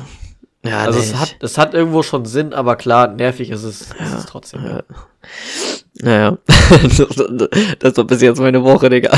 [0.66, 3.82] Ja, also nee, es hat, es hat irgendwo schon Sinn, aber klar, nervig ist es,
[3.84, 4.66] ist es trotzdem.
[4.66, 4.84] Ja.
[6.02, 6.38] Naja.
[7.80, 9.18] das war bis jetzt meine Woche, Digga.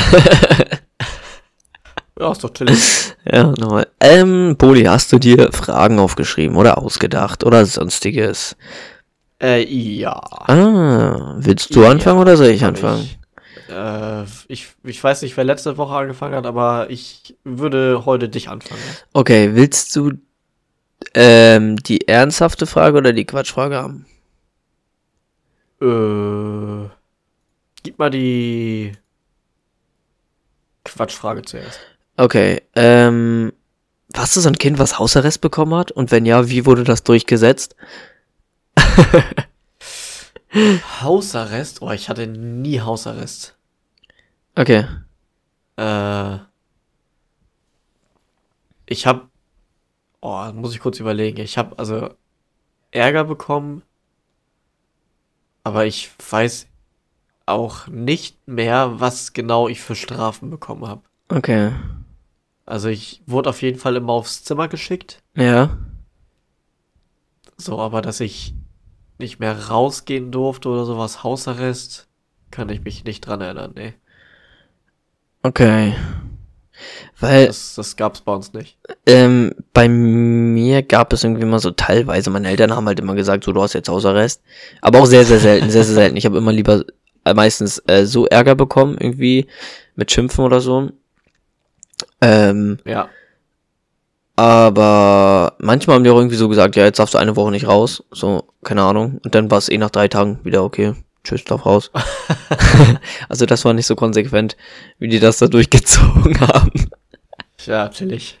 [2.20, 2.78] ja, ist doch chillig.
[3.24, 3.86] ja, nochmal.
[4.00, 8.56] Ähm, Poli, hast du dir Fragen aufgeschrieben oder ausgedacht oder sonstiges?
[9.40, 10.20] äh, ja.
[10.46, 13.08] Ah, willst du anfangen oder soll ich anfangen?
[13.68, 18.28] Ich, äh, ich, ich weiß nicht, wer letzte Woche angefangen hat, aber ich würde heute
[18.28, 18.82] dich anfangen.
[19.12, 20.12] Okay, willst du
[21.14, 24.06] ähm, die ernsthafte Frage oder die Quatschfrage haben?
[25.80, 26.90] Äh,
[27.82, 28.92] gib mal die
[30.84, 31.80] Quatschfrage zuerst.
[32.20, 33.50] Okay, ähm,
[34.12, 35.90] warst du so ein Kind, was Hausarrest bekommen hat?
[35.90, 37.74] Und wenn ja, wie wurde das durchgesetzt?
[41.00, 41.80] Hausarrest?
[41.80, 43.56] Oh, ich hatte nie Hausarrest.
[44.54, 44.84] Okay.
[45.78, 46.38] Äh,
[48.84, 49.30] ich hab,
[50.20, 51.40] oh, muss ich kurz überlegen.
[51.40, 52.10] Ich hab also
[52.90, 53.80] Ärger bekommen,
[55.64, 56.66] aber ich weiß
[57.46, 61.00] auch nicht mehr, was genau ich für Strafen bekommen habe.
[61.30, 61.72] Okay.
[62.70, 65.18] Also ich wurde auf jeden Fall immer aufs Zimmer geschickt.
[65.34, 65.76] Ja.
[67.56, 68.54] So, aber dass ich
[69.18, 72.06] nicht mehr rausgehen durfte oder sowas, Hausarrest,
[72.50, 73.94] kann ich mich nicht dran erinnern, nee.
[75.42, 75.94] Okay.
[77.18, 78.78] Weil, Das, das gab's bei uns nicht.
[79.04, 83.44] ähm, bei mir gab es irgendwie mal so teilweise, meine Eltern haben halt immer gesagt,
[83.44, 84.42] so, du hast jetzt Hausarrest.
[84.80, 86.16] Aber auch sehr, sehr selten, sehr, sehr selten.
[86.16, 86.84] Ich habe immer lieber
[87.24, 89.48] äh, meistens äh, so Ärger bekommen, irgendwie,
[89.96, 90.90] mit Schimpfen oder so.
[92.20, 93.08] Ähm, Ja.
[94.36, 97.66] aber manchmal haben die auch irgendwie so gesagt, ja, jetzt darfst du eine Woche nicht
[97.66, 98.02] raus.
[98.10, 99.20] So, keine Ahnung.
[99.24, 100.94] Und dann war es eh nach drei Tagen wieder okay.
[101.24, 101.90] Tschüss, darf raus.
[103.28, 104.56] also das war nicht so konsequent,
[104.98, 106.72] wie die das da durchgezogen haben.
[107.66, 108.38] Ja, chillig.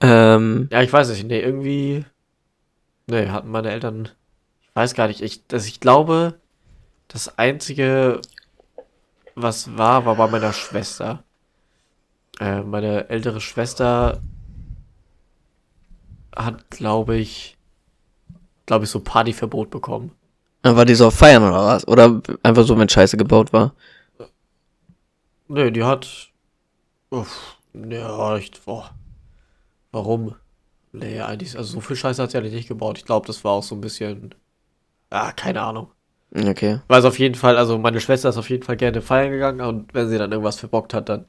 [0.00, 2.04] Ähm, Ja, ich weiß nicht, nee, irgendwie.
[3.06, 4.08] Nee, hatten meine Eltern.
[4.62, 5.22] Ich weiß gar nicht.
[5.22, 6.34] Ich, dass ich glaube,
[7.08, 8.20] das einzige,
[9.36, 11.22] was war, war bei meiner Schwester.
[12.40, 14.20] Äh, meine ältere Schwester
[16.34, 17.56] hat, glaube ich,
[18.66, 20.12] glaube ich, so Partyverbot bekommen.
[20.62, 21.86] war die so auf Feiern oder was?
[21.86, 23.74] Oder einfach so, wenn Scheiße gebaut war?
[25.48, 26.32] Nee, die hat.
[27.10, 28.50] Uff, ja, ich.
[28.62, 28.90] Boah.
[29.92, 30.34] Warum?
[30.92, 31.56] Nee, eigentlich.
[31.56, 32.98] Also so viel Scheiße hat sie eigentlich nicht gebaut.
[32.98, 34.34] Ich glaube, das war auch so ein bisschen.
[35.10, 35.92] Ah, keine Ahnung.
[36.34, 36.80] Okay.
[36.88, 39.94] Weiß auf jeden Fall, also meine Schwester ist auf jeden Fall gerne feiern gegangen und
[39.94, 41.24] wenn sie dann irgendwas verbockt hat, dann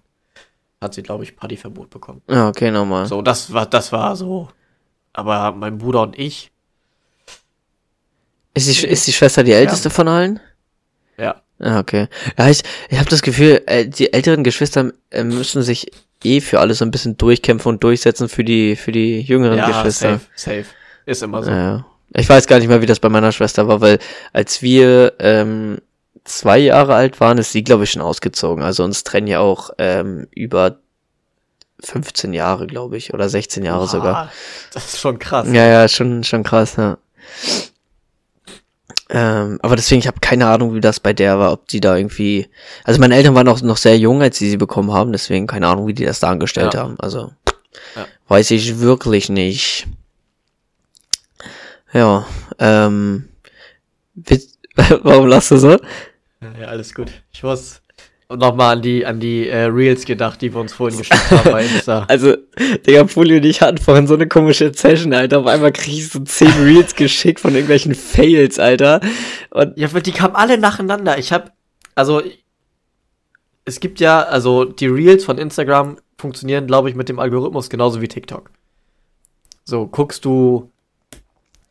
[0.81, 2.21] hat sie, glaube ich, Partyverbot bekommen.
[2.29, 3.05] Ja, okay, nochmal.
[3.05, 4.49] So, das war, das war so.
[5.13, 6.51] Aber mein Bruder und ich,
[8.53, 10.39] Ist die, ist die Schwester die älteste von allen?
[11.17, 11.41] ja.
[11.59, 12.07] Ja, okay.
[12.37, 15.89] Ja, ich, ich habe das Gefühl, äh, die älteren Geschwister äh, müssen sich
[16.23, 19.65] eh für alles so ein bisschen durchkämpfen und durchsetzen für die, für die jüngeren Ja,
[19.65, 20.19] Geschwister.
[20.19, 20.65] safe, safe.
[21.07, 21.49] Ist immer so.
[21.49, 21.83] Ja,
[22.13, 23.99] Ich weiß gar nicht mehr, wie das bei meiner Schwester war, weil
[24.33, 25.79] als wir ähm,
[26.23, 28.63] zwei Jahre alt waren, ist sie, glaube ich, schon ausgezogen.
[28.63, 30.77] Also uns trennen ja auch ähm, über
[31.83, 34.31] 15 Jahre, glaube ich, oder 16 Jahre Oha, sogar.
[34.73, 35.47] Das ist schon krass.
[35.51, 36.97] Ja, ja, schon, schon krass, ja.
[39.09, 41.95] Ähm, aber deswegen, ich habe keine Ahnung, wie das bei der war, ob die da
[41.95, 42.49] irgendwie.
[42.83, 45.67] Also meine Eltern waren noch, noch sehr jung, als sie sie bekommen haben, deswegen keine
[45.67, 46.81] Ahnung, wie die das da angestellt Ja.
[46.81, 46.95] haben.
[46.99, 47.31] Also
[47.95, 48.05] Ja.
[48.27, 49.87] weiß ich wirklich nicht.
[51.93, 52.25] Ja,
[52.59, 53.29] ähm.
[54.75, 55.77] Warum lachst du so?
[56.41, 57.11] Ja, alles gut.
[57.31, 57.81] Ich muss
[58.29, 61.63] nochmal an die, an die äh, Reels gedacht, die wir uns vorhin geschickt haben bei
[61.63, 62.05] Insta.
[62.09, 62.35] Also,
[62.85, 65.39] Digga, Puli und ich hatten vorhin so eine komische Session, Alter.
[65.39, 68.99] Auf einmal krieg ich so 10 Reels geschickt von irgendwelchen Fails, Alter.
[69.51, 71.17] Und Ja, weil die kamen alle nacheinander.
[71.17, 71.53] Ich hab,
[71.95, 72.21] also,
[73.65, 78.01] es gibt ja, also die Reels von Instagram funktionieren, glaube ich, mit dem Algorithmus genauso
[78.01, 78.51] wie TikTok.
[79.63, 80.71] So, guckst du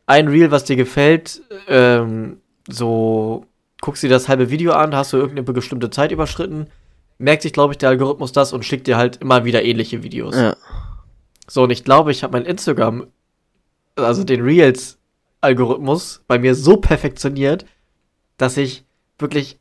[0.07, 3.45] ein Reel, was dir gefällt, ähm, so,
[3.81, 6.67] guckst dir das halbe Video an, hast du irgendeine bestimmte Zeit überschritten,
[7.19, 10.35] merkt sich, glaube ich, der Algorithmus das und schickt dir halt immer wieder ähnliche Videos.
[10.35, 10.55] ja.
[11.49, 13.07] So, und ich glaube, ich habe mein Instagram,
[13.95, 17.65] also den Reels-Algorithmus, bei mir so perfektioniert,
[18.35, 18.83] dass ich
[19.17, 19.57] wirklich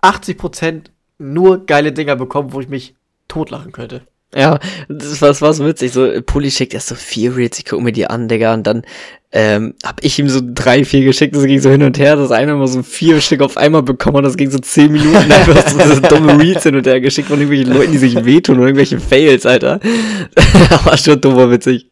[0.00, 2.94] 80% nur geile Dinger bekomme, wo ich mich
[3.26, 4.06] totlachen könnte.
[4.36, 5.92] Ja, das war, das war so witzig.
[5.92, 8.82] So, Pulli schickt erst so vier Reels, ich guck mir die an, Digga, und dann
[9.30, 12.30] ähm, hab ich ihm so drei, vier geschickt, das ging so hin und her, das
[12.30, 15.68] eine mal so vier Stück auf einmal bekommen und das ging so zehn Minuten einfach
[15.68, 18.66] so, so dumme Reels hin und her geschickt von irgendwelchen Leuten, die sich wehtun oder
[18.66, 19.80] irgendwelche Fails, Alter.
[20.84, 21.90] war schon dummer witzig.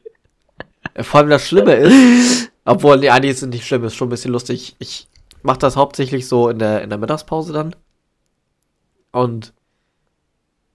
[1.00, 4.33] Vor allem das Schlimme ist, obwohl, ja, nee, ist nicht schlimm, ist schon ein bisschen
[4.33, 4.76] lustig.
[4.78, 5.09] Ich
[5.42, 7.74] mache das hauptsächlich so in der, in der Mittagspause dann.
[9.11, 9.52] Und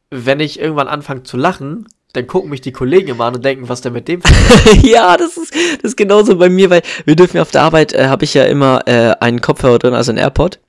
[0.10, 3.70] wenn ich irgendwann anfange zu lachen, dann gucken mich die Kollegen immer an und denken,
[3.70, 4.22] was denn mit dem
[4.82, 7.94] ja, das ist, das ist genauso bei mir, weil wir dürfen ja auf der Arbeit,
[7.94, 10.60] äh, habe ich ja immer äh, einen Kopfhörer drin, also einen AirPod.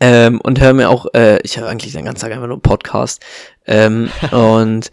[0.00, 3.24] Ähm, und höre mir auch, äh, ich höre eigentlich den ganzen Tag einfach nur Podcast.
[3.66, 4.90] Ähm, und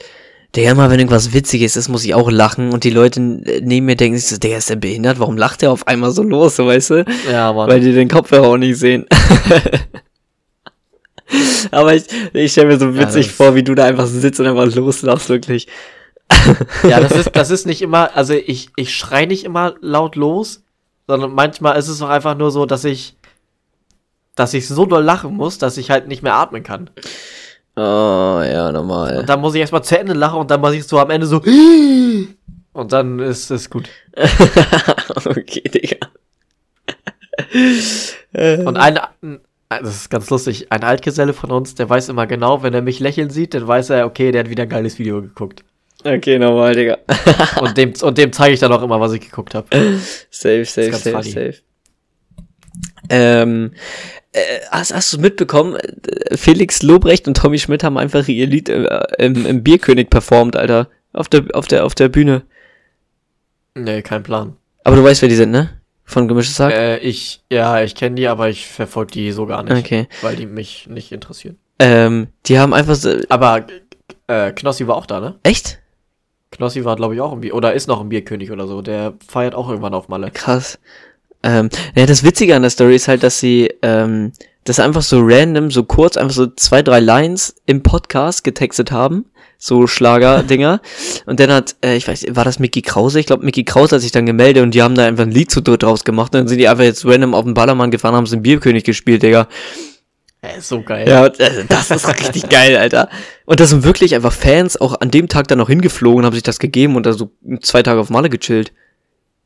[0.55, 2.71] der immer, wenn irgendwas Witziges ist, muss ich auch lachen.
[2.71, 5.61] Und die Leute äh, neben mir denken sich so, der ist der behindert, warum lacht
[5.61, 7.05] der auf einmal so los, so weißt du?
[7.29, 7.69] Ja, Mann.
[7.69, 9.05] Weil die den Kopfhörer auch nicht sehen.
[11.71, 14.39] Aber ich, ich stelle mir so Ja, witzig das- vor, wie du da einfach sitzt
[14.39, 15.67] und einfach loslachst, wirklich.
[16.87, 20.63] Ja, das ist, das ist nicht immer, also ich, ich schrei nicht immer laut los,
[21.07, 23.15] sondern manchmal ist es auch einfach nur so, dass ich,
[24.35, 26.89] dass ich so doll lachen muss, dass ich halt nicht mehr atmen kann.
[27.75, 29.17] Oh, ja, normal.
[29.19, 31.27] Und dann muss ich erstmal zu Ende lachen und dann muss ich so am Ende
[31.27, 31.41] so,
[32.73, 33.87] und dann ist es gut.
[35.25, 35.97] okay, Digga.
[38.65, 38.99] Und ein-
[39.69, 42.99] das ist ganz lustig, ein Altgeselle von uns, der weiß immer genau, wenn er mich
[42.99, 45.63] lächeln sieht, dann weiß er, okay, der hat wieder ein geiles Video geguckt.
[46.03, 46.97] okay, normal, Digga.
[47.61, 49.67] Und dem, und dem zeige ich dann auch immer, was ich geguckt habe.
[50.29, 51.31] safe, safe, safe, funny.
[51.31, 51.55] safe.
[53.09, 53.71] Ähm,
[54.31, 58.69] äh, hast, hast du mitbekommen, äh, Felix Lobrecht und Tommy Schmidt haben einfach ihr Lied
[58.69, 60.89] äh, im, im Bierkönig performt, Alter.
[61.13, 62.43] Auf der, auf der, auf der Bühne.
[63.75, 64.57] Nee, kein Plan.
[64.83, 65.81] Aber du weißt, wer die sind, ne?
[66.05, 66.71] Von Gemischtes Hack?
[66.71, 69.77] Äh, ich, ja, ich kenne die, aber ich verfolge die so gar nicht.
[69.77, 70.07] Okay.
[70.21, 71.57] Weil die mich nicht interessieren.
[71.79, 73.65] Ähm, die haben einfach so, Aber
[74.27, 75.35] äh, Knossi war auch da, ne?
[75.43, 75.79] echt?
[76.51, 78.81] Knossi war, glaube ich, auch im Bier, oder ist noch im Bierkönig oder so.
[78.81, 80.31] Der feiert auch irgendwann auf Malle.
[80.31, 80.79] Krass.
[81.43, 84.31] Ähm, ja, das Witzige an der Story ist halt, dass sie ähm,
[84.65, 89.25] das einfach so random, so kurz, einfach so zwei, drei Lines im Podcast getextet haben.
[89.57, 90.81] So Schlager-Dinger.
[91.25, 93.19] und dann hat, äh, ich weiß, war das Mickey Krause?
[93.19, 95.49] Ich glaube, Mickey Krause hat sich dann gemeldet und die haben da einfach ein Lied
[95.49, 96.33] zu dritt draus gemacht.
[96.33, 98.83] Und dann sind die einfach jetzt random auf den Ballermann gefahren, haben sie den Bierkönig
[98.83, 99.47] gespielt, Digga.
[100.41, 101.07] Äh, ist so geil.
[101.07, 103.09] Ja, äh, das ist richtig geil, Alter.
[103.45, 106.33] Und da sind wirklich einfach Fans auch an dem Tag dann noch hingeflogen und haben
[106.33, 108.73] sich das gegeben und da so zwei Tage auf Malle gechillt.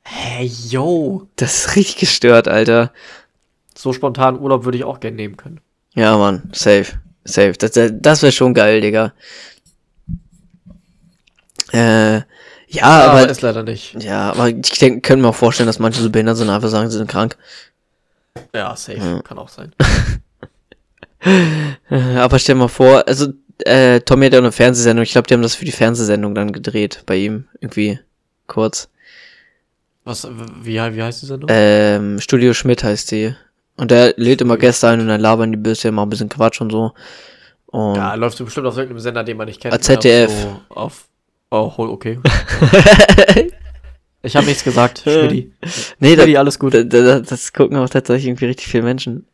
[0.02, 1.28] Hey, yo.
[1.36, 2.94] Das ist richtig gestört, Alter.
[3.80, 5.62] So spontan Urlaub würde ich auch gerne nehmen können.
[5.94, 7.00] Ja, Mann, safe.
[7.24, 7.54] Safe.
[7.54, 9.14] Das, das, wäre schon geil, Digga.
[11.72, 12.18] Äh,
[12.68, 14.04] ja, aber aber, ist leider nicht.
[14.04, 16.90] ja, aber ich denke, können mir auch vorstellen, dass manche so behindert sind einfach sagen,
[16.90, 17.38] sie sind krank.
[18.54, 18.98] Ja, safe.
[18.98, 19.22] Ja.
[19.22, 19.74] Kann auch sein.
[21.90, 23.28] Aber stell mal vor, also,
[23.60, 25.04] äh, Tommy hat ja auch eine Fernsehsendung.
[25.04, 27.48] Ich glaube, die haben das für die Fernsehsendung dann gedreht bei ihm.
[27.62, 28.00] Irgendwie
[28.48, 28.90] kurz.
[30.04, 30.28] Was,
[30.62, 31.50] wie, wie heißt die Sendung?
[31.52, 33.36] Ähm, Studio Schmidt heißt die.
[33.80, 36.60] Und der lädt immer Gäste ein und dann labern die bisschen, machen ein bisschen Quatsch
[36.60, 36.92] und so.
[37.68, 39.74] Und ja, läuft bestimmt auf irgendeinem Sender, den man nicht kennt.
[39.74, 40.30] Ah, ZDF.
[40.30, 41.08] So auf,
[41.50, 42.20] oh, okay.
[44.22, 45.00] ich habe nichts gesagt.
[45.04, 45.54] Schmidti.
[46.00, 46.74] nee, da, Schmidti, alles gut.
[46.74, 49.26] da, da, das gucken auch tatsächlich irgendwie richtig viele Menschen.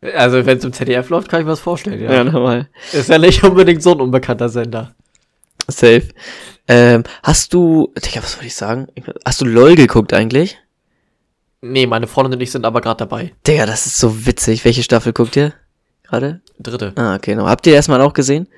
[0.00, 2.10] Also, wenn es im ZDF läuft, kann ich mir das vorstellen, ja.
[2.10, 2.70] Ja, normal.
[2.92, 4.94] Ist ja nicht unbedingt so ein unbekannter Sender.
[5.68, 6.08] Safe.
[6.66, 8.88] Ähm, hast du, Digga, was wollte ich sagen?
[9.26, 10.56] Hast du LOL geguckt eigentlich?
[11.62, 13.32] Nee, meine Freundin und ich sind aber gerade dabei.
[13.46, 14.64] Digga, das ist so witzig.
[14.64, 15.52] Welche Staffel guckt ihr
[16.02, 16.40] gerade?
[16.58, 16.92] Dritte.
[16.96, 17.48] Ah, okay, no.
[17.48, 18.48] Habt ihr erstmal auch gesehen?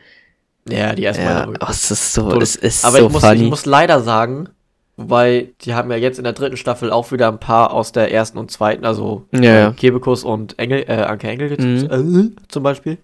[0.68, 1.26] Ja, die erstmal.
[1.28, 3.42] Ja, oh, es ist so, es ist aber so ich, muss, funny.
[3.42, 4.48] ich muss leider sagen,
[4.96, 8.10] wobei die haben ja jetzt in der dritten Staffel auch wieder ein paar aus der
[8.10, 9.72] ersten und zweiten, also Ja, ja.
[9.72, 12.32] Kebekus und Engel, äh, Anke Engel Mhm.
[12.38, 12.96] äh, zum Beispiel.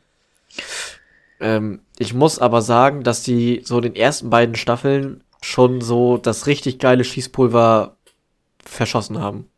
[1.40, 6.46] Ähm, ich muss aber sagen, dass die so den ersten beiden Staffeln schon so das
[6.46, 7.96] richtig geile Schießpulver
[8.64, 9.49] verschossen haben.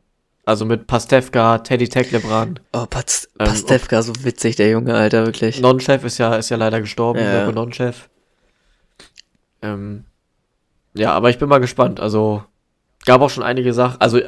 [0.45, 2.59] Also mit Pastewka, Teddy Teklebran.
[2.73, 5.61] oh, Past Ähm, Pastewka, so witzig, der Junge, Alter, wirklich.
[5.61, 7.53] Non-Chef ist ja, ist ja leider gestorben, Ja, ja.
[7.53, 8.09] Non-Chef.
[9.63, 10.05] Ähm,
[10.95, 12.01] ja, aber ich bin mal gespannt.
[12.01, 12.43] Also,
[13.07, 14.01] gab auch schon einige Sachen.
[14.01, 14.21] Also,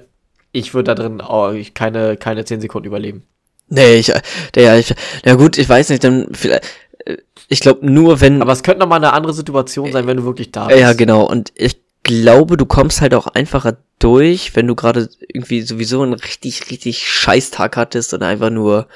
[0.52, 3.24] ich würde da drin auch ich keine, keine 10 Sekunden überleben.
[3.68, 4.12] Nee, ich,
[4.54, 6.64] der, ich, ja gut, ich weiß nicht, dann vielleicht,
[7.06, 7.16] äh,
[7.48, 10.52] ich glaube nur, wenn, Aber es könnte nochmal eine andere Situation sein, wenn du wirklich
[10.52, 10.78] da bist.
[10.78, 15.62] ja genau, und ich glaube, du kommst halt auch einfacher durch, wenn du gerade irgendwie
[15.62, 18.86] sowieso einen richtig, richtig Scheißtag hattest und einfach nur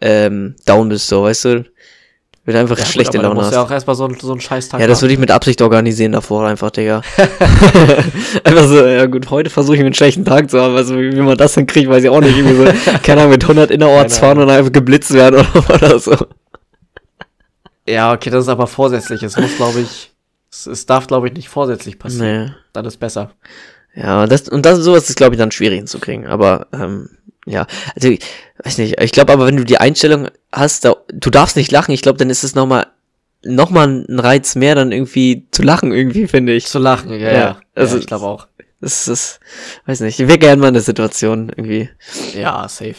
[0.00, 1.64] ähm, down bist, so, weißt du?
[2.44, 3.54] Wenn du einfach Ja, gut, schlechte aber du Laune musst hast.
[3.54, 6.44] ja auch erstmal so, so einen Scheißtag Ja, das würde ich mit Absicht organisieren davor
[6.46, 7.02] einfach, Digga.
[8.44, 10.74] einfach so, ja gut, heute versuche ich einen schlechten Tag zu haben.
[10.74, 12.36] Also wie, wie man das hinkriegt, weiß ich auch nicht.
[12.36, 16.16] Irgendwie so, keine Ahnung, mit 100 innerorts fahren und einfach geblitzt werden oder, oder so.
[17.86, 19.22] Ja, okay, das ist aber vorsätzlich.
[19.22, 20.11] Es muss, glaube ich,
[20.52, 22.44] es, es darf, glaube ich, nicht vorsätzlich passieren.
[22.46, 22.52] Nee.
[22.72, 23.32] Dann ist besser.
[23.94, 26.26] Ja, das, und das, sowas ist, glaube ich, dann schwierig hinzukriegen.
[26.26, 27.10] Aber, ähm,
[27.46, 28.20] ja, also, ich
[28.62, 31.92] weiß nicht, ich glaube aber, wenn du die Einstellung hast, da, du darfst nicht lachen,
[31.92, 32.86] ich glaube, dann ist es nochmal,
[33.44, 36.66] nochmal ein Reiz mehr, dann irgendwie zu lachen, irgendwie, finde ich.
[36.66, 37.56] Zu lachen, ja, Ja, ja.
[37.74, 38.46] also- ja ich glaube auch.
[38.80, 39.38] Das ist,
[39.86, 41.88] weiß nicht, ich wäre gerne mal in der Situation, irgendwie.
[42.34, 42.96] Ja, safe.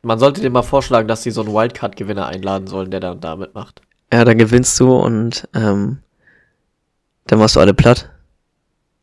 [0.00, 3.36] Man sollte dir mal vorschlagen, dass sie so einen Wildcard-Gewinner einladen sollen, der dann da
[3.36, 3.82] mitmacht.
[4.10, 5.98] Ja, dann gewinnst du und, ähm,
[7.28, 8.10] dann machst du alle platt.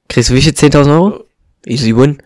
[0.09, 0.51] Kriegst du wie viel?
[0.51, 1.23] 10.000 Euro?
[1.65, 2.21] Easy win.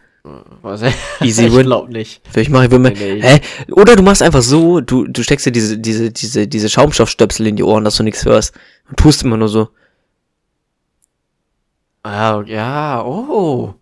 [0.62, 0.82] Was?
[1.22, 1.66] Easy ich win.
[1.66, 2.22] glaub nicht.
[2.36, 3.22] Ich machen, ich Nee, nee.
[3.22, 3.42] hä?
[3.72, 7.56] Oder du machst einfach so, du, du steckst dir diese, diese, diese, diese Schaumstoffstöpsel in
[7.56, 8.54] die Ohren, dass du nichts hörst.
[8.90, 9.70] Und tust immer nur so.
[12.04, 13.76] Ah, ja, oh.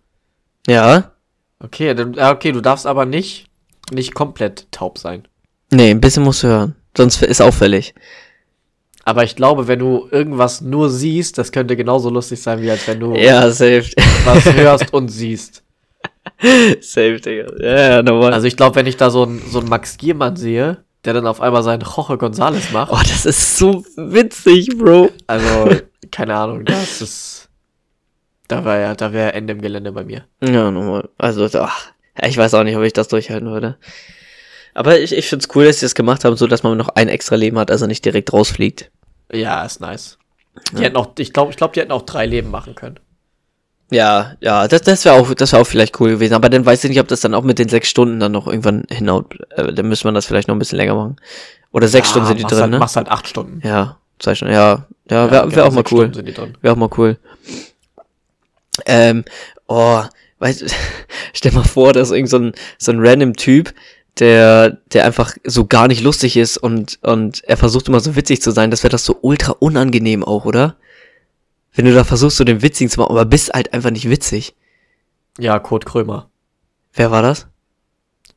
[0.66, 1.12] Ja?
[1.60, 3.46] Okay, dann, okay, du darfst aber nicht,
[3.90, 5.26] nicht komplett taub sein.
[5.70, 6.76] Nee, ein bisschen musst du hören.
[6.96, 7.94] Sonst ist auffällig.
[9.08, 12.86] Aber ich glaube, wenn du irgendwas nur siehst, das könnte genauso lustig sein, wie als
[12.86, 13.84] wenn du Ja, safe.
[14.26, 15.62] was hörst und siehst.
[16.80, 17.46] safe, Digga.
[17.58, 18.34] Ja, ja, normal.
[18.34, 21.26] Also ich glaube, wenn ich da so einen so einen Max Giermann sehe, der dann
[21.26, 25.08] auf einmal seinen Jorge González macht, oh, das ist so witzig, Bro.
[25.26, 25.70] also,
[26.10, 27.48] keine Ahnung, das ist,
[28.46, 30.26] da wäre ja, da wäre Ende im Gelände bei mir.
[30.42, 31.08] Ja, normal.
[31.16, 31.92] Also, ach,
[32.26, 33.78] ich weiß auch nicht, ob ich das durchhalten würde.
[34.74, 37.08] Aber ich, ich find's cool, dass sie das gemacht haben, so dass man noch ein
[37.08, 38.90] extra Leben hat, also nicht direkt rausfliegt.
[39.32, 40.18] Ja, ist nice.
[40.72, 42.98] Die hätten auch, ich glaube, ich glaube, die hätten auch drei Leben machen können.
[43.90, 46.34] Ja, ja, das, das wäre auch, das wäre auch vielleicht cool gewesen.
[46.34, 48.46] Aber dann weiß ich nicht, ob das dann auch mit den sechs Stunden dann noch
[48.46, 49.34] irgendwann hinhaut.
[49.50, 51.16] Äh, dann müsste man das vielleicht noch ein bisschen länger machen.
[51.72, 52.78] Oder sechs Ja, Stunden sind die drin, halt, ne?
[52.78, 53.66] Machst halt acht Stunden.
[53.66, 54.86] Ja, zwei Stunden, ja.
[55.10, 55.98] Ja, wäre wär genau, auch mal sechs cool.
[56.00, 56.58] Stunden Sind die drin.
[56.60, 57.18] Wäre auch mal cool.
[58.84, 59.24] Ähm,
[59.68, 60.02] oh,
[60.38, 60.64] weißt
[61.32, 63.72] stell mal vor, dass irgend so ein, so ein random Typ,
[64.20, 68.42] der, der einfach so gar nicht lustig ist und, und er versucht immer so witzig
[68.42, 70.76] zu sein, das wäre das so ultra unangenehm auch, oder?
[71.74, 74.54] Wenn du da versuchst, so den Witzigen zu machen, aber bist halt einfach nicht witzig.
[75.38, 76.28] Ja, Kurt Krömer.
[76.94, 77.46] Wer war das?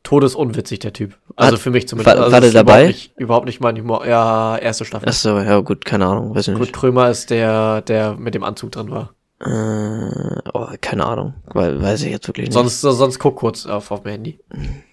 [0.04, 1.17] Todesunwitzig, der Typ.
[1.36, 2.15] Also Hat- für mich zumindest.
[2.15, 2.82] war- also war der dabei?
[2.84, 4.06] Überhaupt nicht, überhaupt nicht mein Humor.
[4.08, 5.08] Ja, erste Staffel.
[5.10, 6.74] Ach so, ja gut, keine Ahnung, weiß ich Kurt nicht.
[6.74, 9.13] Krömer ist der, der mit dem Anzug drin war.
[9.39, 12.54] Äh, oh, keine Ahnung, weil, weiß ich jetzt wirklich nicht.
[12.54, 14.39] Sonst, sonst guck kurz auf, auf mein Handy.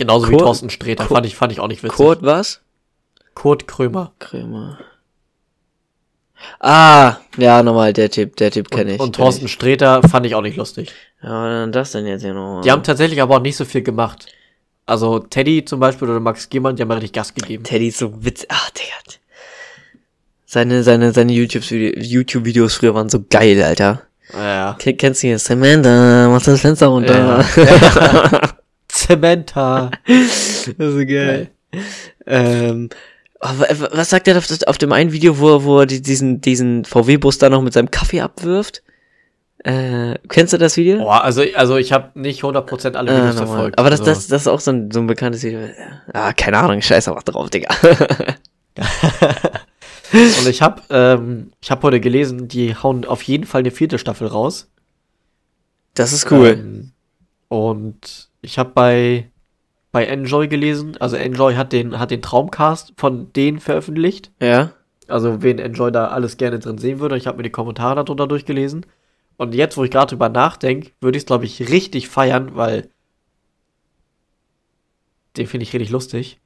[0.00, 1.04] Genauso wie Kurt- Thorsten Sträter.
[1.04, 1.96] Kurt- fand, ich, fand ich auch nicht witzig.
[1.96, 2.60] Kurt was?
[3.34, 4.12] Kurt Krömer.
[4.18, 4.78] Krömer.
[6.58, 9.00] Ah, ja, nochmal, der Typ, der Typ kenne ich.
[9.00, 9.52] Und Thorsten ich.
[9.52, 10.90] Sträter fand ich auch nicht lustig.
[11.22, 12.62] Ja, denn das denn jetzt hier noch?
[12.62, 14.26] Die haben tatsächlich aber auch nicht so viel gemacht.
[14.86, 17.62] Also Teddy zum Beispiel oder Max Giermann, die haben richtig Gas gegeben.
[17.62, 18.48] Teddy ist so witzig.
[18.50, 19.18] Ach, Digga.
[20.46, 24.02] Seine, seine, seine YouTube-Videos YouTube früher waren so geil, Alter.
[24.32, 24.74] Ja.
[24.78, 25.38] Ken- Kennst du hier?
[25.38, 27.44] Samantha, mach das Fenster runter.
[27.56, 28.40] Ja.
[29.06, 29.90] Zementa.
[30.06, 30.36] das
[30.68, 31.06] ist geil.
[31.06, 31.50] Geil.
[32.26, 32.88] Ähm,
[33.40, 35.86] aber w- was sagt er auf, das- auf dem einen Video, wo, er- wo er
[35.86, 38.82] die- diesen, diesen VW-Bus da noch mit seinem Kaffee abwirft?
[39.62, 40.98] Äh, kennst du das Video?
[40.98, 43.46] Boah, also, also ich habe nicht 100% alle Ah, Videos normal.
[43.54, 43.78] verfolgt.
[43.78, 44.12] Aber das, also.
[44.12, 45.60] das, das ist auch so ein, so ein bekanntes Video.
[46.12, 47.68] Ah, keine Ahnung, scheiß einfach drauf, Digga.
[50.12, 53.98] Und ich habe ähm, ich hab heute gelesen, die hauen auf jeden Fall eine vierte
[53.98, 54.68] Staffel raus.
[55.94, 56.48] Das ist cool.
[56.58, 56.92] Ähm,
[57.48, 59.30] und ich habe bei
[59.92, 64.30] bei Enjoy gelesen, also Enjoy hat den hat den Traumcast von denen veröffentlicht.
[64.40, 64.72] ja.
[65.08, 67.16] Also wen Enjoy da alles gerne drin sehen würde.
[67.16, 68.86] Ich habe mir die Kommentare darunter durchgelesen.
[69.36, 72.88] Und jetzt, wo ich gerade drüber nachdenke, würde ich es, glaube ich, richtig feiern, weil
[75.36, 76.38] den finde ich richtig lustig.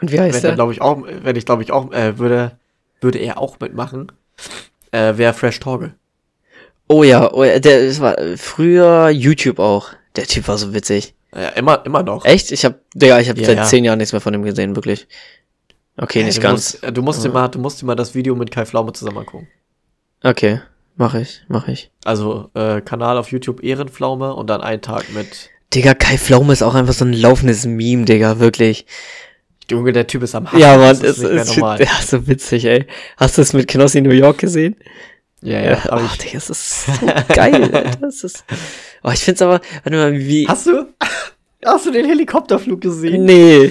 [0.00, 0.50] Und wie heißt wenn der?
[0.50, 2.58] er, glaube ich, auch, wenn ich, glaube ich, auch, äh, würde,
[3.00, 4.12] würde er auch mitmachen,
[4.90, 5.94] äh, wäre Fresh Torge.
[6.88, 9.90] Oh ja, oh ja, der war früher YouTube auch.
[10.16, 11.14] Der Typ war so witzig.
[11.34, 12.24] Ja, immer, immer noch.
[12.24, 12.52] Echt?
[12.52, 13.64] Ich hab, Digga, ich hab Ja, seit ja.
[13.64, 15.06] zehn Jahren nichts mehr von ihm gesehen, wirklich.
[15.96, 16.74] Okay, Ja, nicht du ganz.
[16.74, 18.92] Musst, äh, du musst dir mal, du musst dir mal das Video mit Kai Pflaume
[18.92, 19.48] zusammen angucken.
[20.22, 20.60] Okay,
[20.96, 21.90] mach ich, mach ich.
[22.04, 26.62] Also, äh, Kanal auf YouTube Ehrenpflaume und dann einen Tag mit, Digga, Kai Pflaume ist
[26.62, 28.86] auch einfach so ein laufendes Meme, Digga, wirklich.
[29.70, 30.60] Junge, der Typ ist am Hacken.
[30.60, 31.80] Ja, Mann, das ist mehr ist normal.
[31.80, 32.86] ja so witzig, ey.
[33.16, 34.76] Hast du es mit Knossi New York gesehen?
[35.42, 37.96] Ja, ja, aber Ach, ich, Digga, das ist so geil, Alter.
[38.00, 38.44] Das ist,
[39.04, 40.86] oh, ich find's aber, warte mal, wie, Hast du?
[41.64, 43.24] Hast du den Helikopterflug gesehen?
[43.24, 43.70] nee,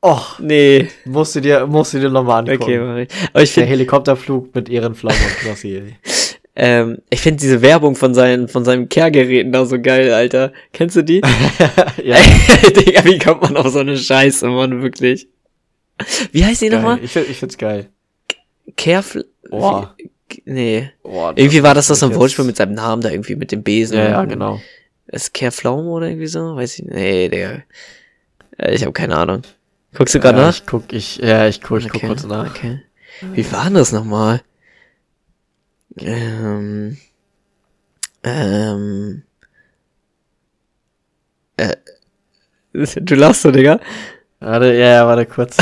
[0.00, 0.88] Och, nee.
[1.06, 2.62] musst du dir, musst du dir nochmal angucken.
[2.62, 3.08] Okay, mach ich.
[3.32, 5.16] Aber ich Der finde, Helikopterflug mit Ehrenflamme
[5.48, 5.96] und ey.
[6.56, 10.52] ähm, ich finde diese Werbung von seinen, von seinen Kehrgeräten da so geil, Alter.
[10.74, 11.22] Kennst du die?
[12.04, 12.16] ja,
[12.76, 15.26] Digga, wie kommt man auf so eine Scheiße, Mann, wirklich?
[16.32, 16.98] Wie heißt die nochmal?
[17.02, 17.88] Ich, find, ich find's geil.
[18.76, 19.24] Careful.
[19.48, 19.96] Boah.
[20.44, 20.90] Nee.
[21.02, 23.62] Oh, Irgendwie war das doch so ein Wortspiel mit seinem Namen da irgendwie mit dem
[23.62, 23.96] Besen.
[23.96, 24.60] Ja, ja, genau.
[25.06, 26.56] Ist Kehrpflaume oder irgendwie so?
[26.56, 26.94] Weiß ich nicht.
[26.94, 27.62] Nee, Digga.
[28.58, 29.42] Äh, Ich habe keine Ahnung.
[29.94, 30.54] Guckst du gerade ja, nach?
[30.54, 32.50] Ich guck, ich, ja, ich guck, ich guck Okay, kurz nach.
[32.50, 32.80] Okay.
[33.32, 34.42] Wie war denn das nochmal?
[35.98, 36.96] Ähm.
[38.22, 39.22] Ähm.
[41.56, 41.76] Äh.
[42.72, 43.78] Du lachst so, Digga.
[44.40, 45.56] Warte, ja, ja, warte kurz.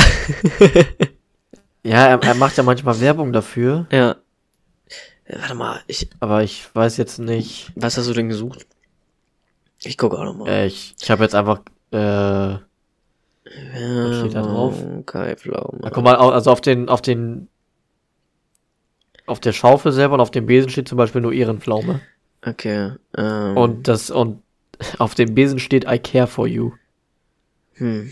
[1.83, 4.15] ja, er, er macht ja manchmal Werbung dafür, Ja.
[5.25, 6.09] Äh, Warte mal, ich.
[6.19, 7.71] aber ich weiß jetzt nicht.
[7.75, 8.65] Was hast du denn gesucht?
[9.83, 10.49] Ich gucke auch nochmal.
[10.49, 12.59] Äh, ich ich habe jetzt einfach, äh, was
[14.19, 14.75] steht da drauf?
[15.05, 15.79] Kai Pflaume.
[15.81, 17.47] na, guck mal, also auf den, auf den,
[19.25, 22.01] auf der Schaufel selber und auf dem Besen steht zum Beispiel nur Ehrenpflaume.
[22.45, 22.91] Okay.
[23.17, 24.41] Ähm, Und das, und
[24.99, 26.71] auf dem Besen steht I care for you.
[27.75, 28.11] hm.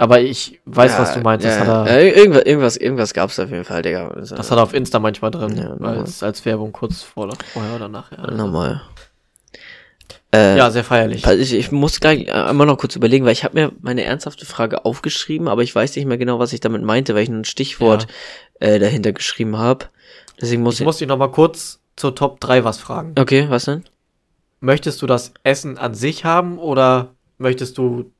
[0.00, 1.44] Aber ich weiß, was du meinst.
[1.44, 4.08] Das, ja, äh, irgendwas, irgendwas, irgendwas gab's auf jeden Fall, Digga.
[4.08, 7.76] Also, das hat er auf Insta manchmal drin, Ja, als, als Werbung kurz vor, vorher
[7.76, 8.18] oder nachher.
[8.18, 8.34] Also.
[8.34, 8.80] Normal.
[10.34, 11.26] Äh, Ja, sehr feierlich.
[11.26, 14.04] Also ich, ich muss gleich äh, einmal noch kurz überlegen, weil ich habe mir meine
[14.04, 17.28] ernsthafte Frage aufgeschrieben, aber ich weiß nicht mehr genau, was ich damit meinte, weil ich
[17.28, 18.06] nur ein Stichwort
[18.60, 19.86] äh, dahinter geschrieben habe.
[20.40, 20.86] Deswegen muss Ich ich.
[20.86, 23.12] muss dich noch mal kurz zur Top 3 was fragen.
[23.18, 23.84] okay, was denn?
[24.60, 27.08] Möchtest du das Essen an sich haben oder
[27.38, 28.10] möchtest du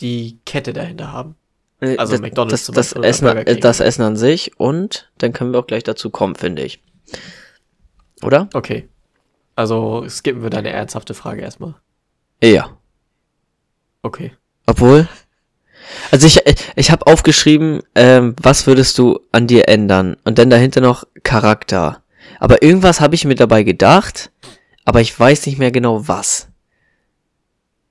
[0.00, 1.36] die Kette dahinter haben?
[1.80, 5.52] Äh, Also das, McDonald's das, zum das, Essen, das Essen an sich und dann können
[5.52, 6.82] wir auch gleich dazu kommen, finde ich.
[8.22, 8.48] Oder?
[8.54, 8.88] Okay.
[9.56, 11.74] Also skippen wir deine ernsthafte Frage erstmal.
[12.42, 12.76] Ja.
[14.02, 14.32] Okay.
[14.66, 15.08] Obwohl.
[16.10, 16.40] Also ich,
[16.76, 20.16] ich habe aufgeschrieben, ähm, was würdest du an dir ändern?
[20.24, 22.02] Und dann dahinter noch Charakter.
[22.38, 24.30] Aber irgendwas habe ich mir dabei gedacht,
[24.84, 26.48] aber ich weiß nicht mehr genau was.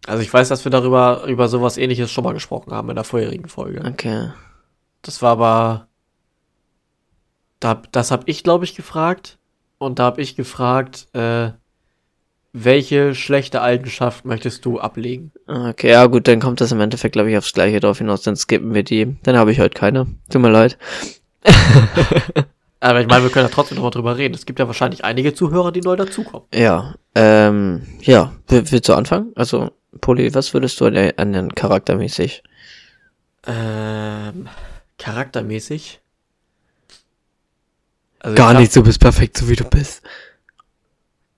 [0.10, 3.04] Also ich weiß, dass wir darüber über sowas ähnliches schon mal gesprochen haben in der
[3.04, 3.84] vorherigen Folge.
[3.86, 4.30] Okay.
[5.04, 5.88] Das war aber
[7.60, 9.38] da, das habe ich glaube ich gefragt
[9.78, 11.52] und da habe ich gefragt, äh,
[12.54, 15.32] welche schlechte Eigenschaft möchtest du ablegen?
[15.46, 18.24] Okay, ja gut, dann kommt das im Endeffekt, glaube ich, aufs Gleiche drauf hinaus.
[18.24, 19.18] Dann skippen wir die.
[19.22, 20.08] Dann habe ich heute keine.
[20.32, 20.80] Tut mir leid.
[22.82, 24.34] Aber ich meine, wir können ja trotzdem noch mal drüber reden.
[24.36, 26.48] Es gibt ja wahrscheinlich einige Zuhörer, die neu dazukommen.
[26.54, 26.96] Ja.
[27.16, 28.32] Ähm, ja.
[28.48, 29.34] Will- Willst du anfangen?
[29.36, 32.42] Also, Poli, was würdest du an ändern, charaktermäßig?
[33.48, 34.48] Ähm,
[34.98, 36.00] charaktermäßig.
[38.22, 40.02] Also Gar nicht, du bist perfekt, so wie du bist.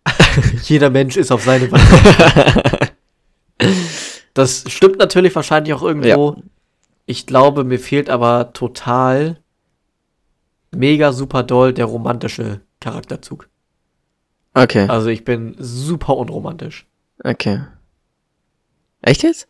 [0.64, 2.92] Jeder Mensch ist auf seine Weise.
[4.34, 6.38] das stimmt natürlich wahrscheinlich auch irgendwo.
[7.06, 9.38] Ich glaube, mir fehlt aber total
[10.72, 13.48] mega super doll der romantische Charakterzug.
[14.54, 16.86] Okay, Also ich bin super unromantisch.
[17.24, 17.62] okay.
[19.02, 19.48] Echt jetzt?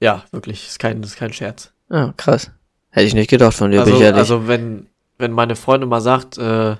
[0.00, 0.66] Ja, wirklich.
[0.68, 1.72] Ist kein, ist kein Scherz.
[1.88, 2.50] Ah, krass.
[2.90, 4.18] Hätte ich nicht gedacht von dir, bin Also, ich ehrlich.
[4.18, 4.86] also wenn,
[5.18, 6.76] wenn meine Freundin mal sagt, äh,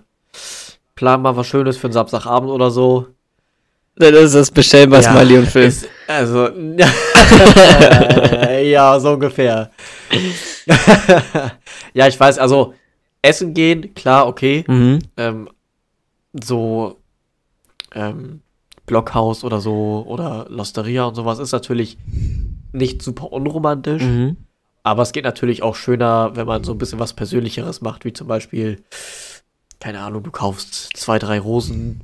[0.94, 3.08] plan mal was Schönes für einen Samstagabend oder so.
[3.96, 5.66] Dann ist das bestellen bei Smiley und Film.
[5.68, 6.48] Ist, also,
[8.62, 9.70] ja, so ungefähr.
[11.94, 12.74] ja, ich weiß, also,
[13.28, 14.64] essen gehen, klar, okay.
[14.66, 14.98] Mhm.
[15.16, 15.48] Ähm,
[16.42, 16.96] so,
[17.94, 18.40] ähm,
[18.86, 21.98] Blockhaus oder so oder Losteria und sowas ist natürlich
[22.72, 24.02] nicht super unromantisch.
[24.02, 24.36] Mhm.
[24.82, 28.12] Aber es geht natürlich auch schöner, wenn man so ein bisschen was Persönlicheres macht, wie
[28.14, 28.82] zum Beispiel,
[29.80, 32.00] keine Ahnung, du kaufst zwei, drei Rosen,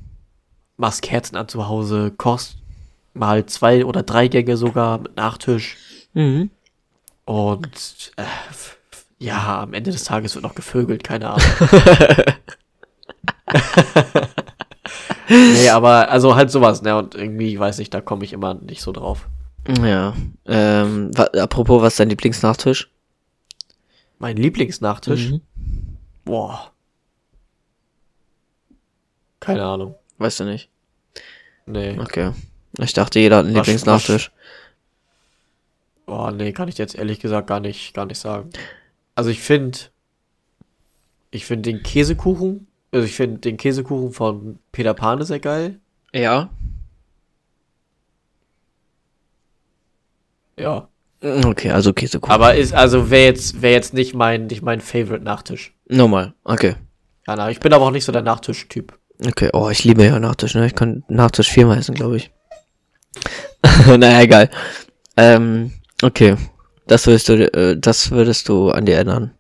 [0.77, 2.59] machst Kerzen an zu Hause, kochst
[3.15, 5.77] mal zwei oder drei Gänge sogar mit Nachtisch
[6.13, 6.51] Mhm.
[7.25, 8.23] und äh,
[9.25, 11.49] Ja, am Ende des Tages wird noch gevögelt, keine Ahnung.
[15.31, 16.99] nee, aber also halt sowas, ne?
[16.99, 19.27] Und irgendwie, weiß ich, da komme ich immer nicht so drauf.
[19.83, 20.13] Ja.
[20.45, 22.91] Ähm, apropos, was ist dein Lieblingsnachtisch?
[24.19, 25.31] Mein Lieblingsnachtisch?
[25.31, 25.41] Mhm.
[26.27, 26.73] Boah.
[29.41, 29.95] Keine Ahnung.
[30.19, 30.69] Weißt du nicht?
[31.65, 31.99] Nee.
[31.99, 32.33] Okay.
[32.79, 34.33] Ich dachte, jeder hat einen Lieblingsnachtisch.
[36.05, 38.51] Boah, nee, kann ich jetzt ehrlich gesagt gar nicht, gar nicht sagen.
[39.15, 39.79] Also ich finde,
[41.31, 45.81] ich finde den Käsekuchen, also ich finde den Käsekuchen von Peter Pane sehr geil.
[46.13, 46.51] Ja.
[50.59, 50.89] Ja.
[51.23, 52.33] Okay, also Käsekuchen.
[52.33, 55.75] Aber ist, also wäre jetzt, wäre jetzt nicht mein, nicht mein Favorite Nachtisch.
[55.89, 56.35] Normal.
[56.45, 56.77] Okay.
[57.25, 57.53] Keine Ahnung.
[57.53, 58.99] Ich bin aber auch nicht so der Nachtisch-Typ.
[59.27, 59.49] Okay.
[59.53, 60.67] Oh, ich liebe ja Nachtisch, ne?
[60.67, 62.31] Ich kann Nachtisch viermal essen, glaube ich.
[63.87, 64.51] naja, egal.
[65.17, 66.37] Ähm, okay.
[66.87, 69.33] Das würdest du, äh, das würdest du an dir ändern.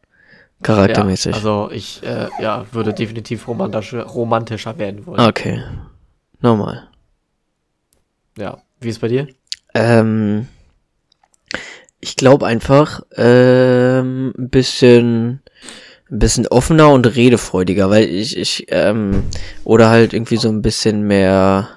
[0.62, 1.32] Charaktermäßig.
[1.32, 5.20] Ja, also ich, äh, ja, würde definitiv romantischer, romantischer werden wollen.
[5.20, 5.62] okay.
[6.40, 6.88] Normal.
[8.38, 8.58] Ja.
[8.80, 9.28] Wie ist bei dir?
[9.74, 10.46] Ähm,
[12.00, 15.42] ich glaube einfach, ähm, ein bisschen,
[16.10, 19.24] ein bisschen offener und redefreudiger, weil ich, ich, ähm,
[19.64, 21.68] oder halt irgendwie so ein bisschen mehr.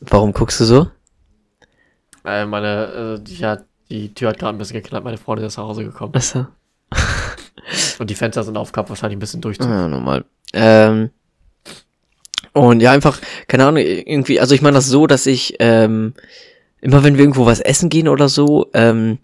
[0.00, 0.88] Warum guckst du so?
[2.30, 3.58] Äh, meine, äh, die, ja,
[3.90, 6.14] die Tür hat gerade ein bisschen geknallt, meine Freundin ist nach Hause gekommen.
[6.14, 6.46] Achso.
[7.98, 9.68] Und die Fenster sind aufgehabt, wahrscheinlich ein bisschen durchzug.
[9.68, 10.24] Ja, normal.
[10.52, 11.10] Ähm,
[12.52, 16.14] und ja, einfach, keine Ahnung, irgendwie, also ich meine das so, dass ich, ähm,
[16.80, 19.18] immer wenn wir irgendwo was essen gehen oder so, ähm,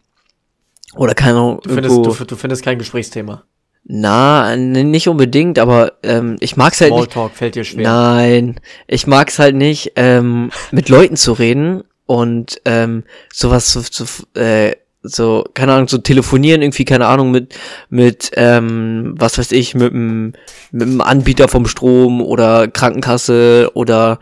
[0.95, 3.43] oder keine Ahnung, Du findest, irgendwo, du, du findest kein Gesprächsthema.
[3.85, 7.89] na, nicht unbedingt, aber ähm, ich mag's halt nicht, Smalltalk fällt dir schwer.
[7.89, 14.05] nein, ich mag's halt nicht, ähm, mit Leuten zu reden und ähm, sowas zu, zu
[14.39, 17.55] äh, so, keine Ahnung, so telefonieren, irgendwie, keine Ahnung, mit,
[17.91, 20.33] mit, ähm, was weiß ich, mit einem,
[20.73, 24.19] mit einem Anbieter vom Strom oder Krankenkasse oder,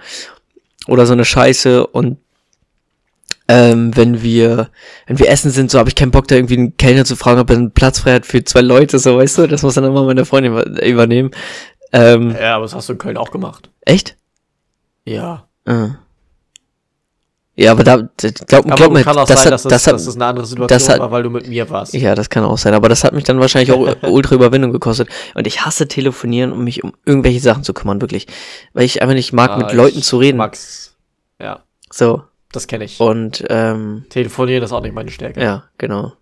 [0.86, 2.18] oder so eine Scheiße und
[3.48, 4.70] ähm, wenn wir,
[5.06, 7.40] wenn wir essen sind, so habe ich keinen Bock, da irgendwie einen Kellner zu fragen,
[7.40, 9.84] ob er einen Platz frei hat für zwei Leute, so weißt du, das muss dann
[9.84, 11.30] immer meine Freundin über- übernehmen.
[11.92, 13.70] Ähm, Ja, aber das hast du in Köln auch gemacht.
[13.82, 14.16] echt?
[15.04, 15.46] Ja.
[15.66, 15.96] Ah.
[17.56, 17.96] Ja, aber da,
[18.48, 20.14] glaub, Aber glaub mir, kann auch das sein, hat, dass, es, das hat, dass es
[20.16, 21.94] eine andere Situation das hat- war, weil du mit mir warst.
[21.94, 25.08] ja, das kann auch sein, aber das hat mich dann wahrscheinlich auch ultra Überwindung gekostet.
[25.34, 28.26] Und ich hasse telefonieren, um mich um irgendwelche Sachen zu kümmern, wirklich.
[28.72, 30.36] Weil ich einfach nicht mag, Ah, mit Leuten zu reden.
[30.38, 30.96] Mag's.
[31.40, 31.60] Ja,
[31.92, 32.22] So.
[32.50, 32.98] das kenne ich.
[32.98, 35.40] Und, ähm, Telefonieren ist auch nicht meine Stärke.
[35.40, 36.12] ja, genau.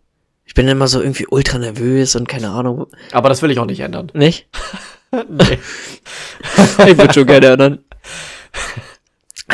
[0.44, 2.88] Ich bin immer so irgendwie ultra nervös und keine Ahnung.
[3.12, 4.10] Aber das will ich auch nicht ändern.
[4.12, 4.48] Nicht?
[5.30, 5.58] nee.
[6.86, 7.78] Ich würde schon gerne ändern.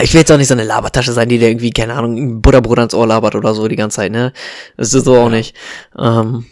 [0.03, 2.79] Ich will jetzt auch nicht so eine Labertasche sein, die dir irgendwie, keine Ahnung, Butterbrot
[2.79, 4.33] ans Ohr labert oder so die ganze Zeit, ne?
[4.77, 5.57] Das ist so auch nicht.
[5.99, 6.47] Ähm,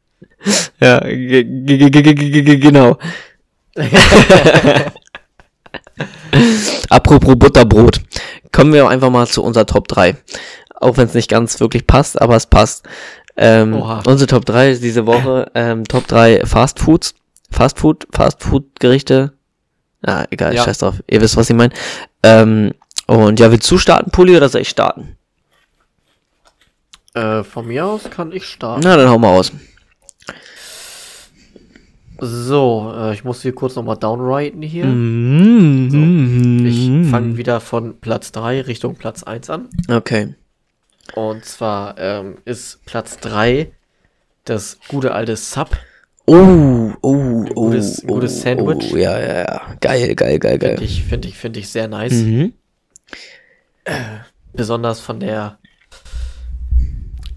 [0.80, 2.98] ja, genau.
[6.88, 8.00] Apropos Butterbrot.
[8.52, 10.16] Kommen wir einfach mal zu unserer Top 3.
[10.74, 12.86] Auch wenn es nicht ganz wirklich passt, aber es passt.
[13.36, 13.74] Ähm,
[14.06, 17.14] unsere Top 3 ist diese Woche ähm, Top 3 Fast Foods.
[17.50, 19.32] Fast Food, Fast Food Gerichte.
[20.06, 20.64] Ah, egal, Ja.
[20.64, 21.02] scheiß drauf.
[21.08, 21.72] Ihr wisst, was ich meine.
[22.22, 22.72] Ähm,
[23.06, 25.16] und ja, willst du starten, Pulli, oder soll ich starten?
[27.14, 28.82] Äh, von mir aus kann ich starten.
[28.84, 29.52] Na, dann hau mal aus.
[32.22, 34.84] So, äh, ich muss hier kurz nochmal downwriten hier.
[34.84, 36.66] Mhm.
[36.66, 39.68] Ich fange wieder von Platz 3 Richtung Platz 1 an.
[39.88, 40.34] Okay.
[41.14, 43.72] Und zwar ähm, ist Platz 3
[44.44, 45.70] das gute alte Sub.
[46.32, 47.70] Oh, oh, oh.
[47.70, 48.92] gutes- oh, gutes Sandwich.
[48.92, 49.74] Oh, ja, ja, ja.
[49.80, 50.82] Geil, geil, geil, Finde geil.
[50.82, 52.12] ich, finde ich, finde ich sehr nice.
[52.12, 52.52] Mhm.
[54.52, 55.58] Besonders von der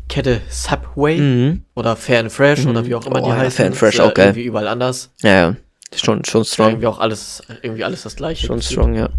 [0.10, 1.66] Kette Subway Mhm.
[1.76, 3.52] oder Fair and Fresh oder wie auch immer Oh, die ja, heißen.
[3.58, 4.28] Fair and Fresh Ist, auch geil.
[4.28, 5.12] Irgendwie überall anders.
[5.22, 5.56] Ja, ja.
[5.96, 6.70] Schon, schon strong.
[6.72, 8.46] Irgendwie auch alles, irgendwie alles das gleiche.
[8.46, 8.72] Schon gefühlt.
[8.74, 9.10] strong, ja.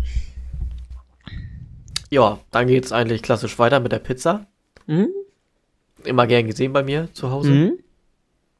[2.11, 4.47] Ja, dann geht's eigentlich klassisch weiter mit der Pizza.
[4.87, 5.09] Mhm.
[6.05, 7.51] Immer gern gesehen bei mir zu Hause.
[7.51, 7.79] Mhm.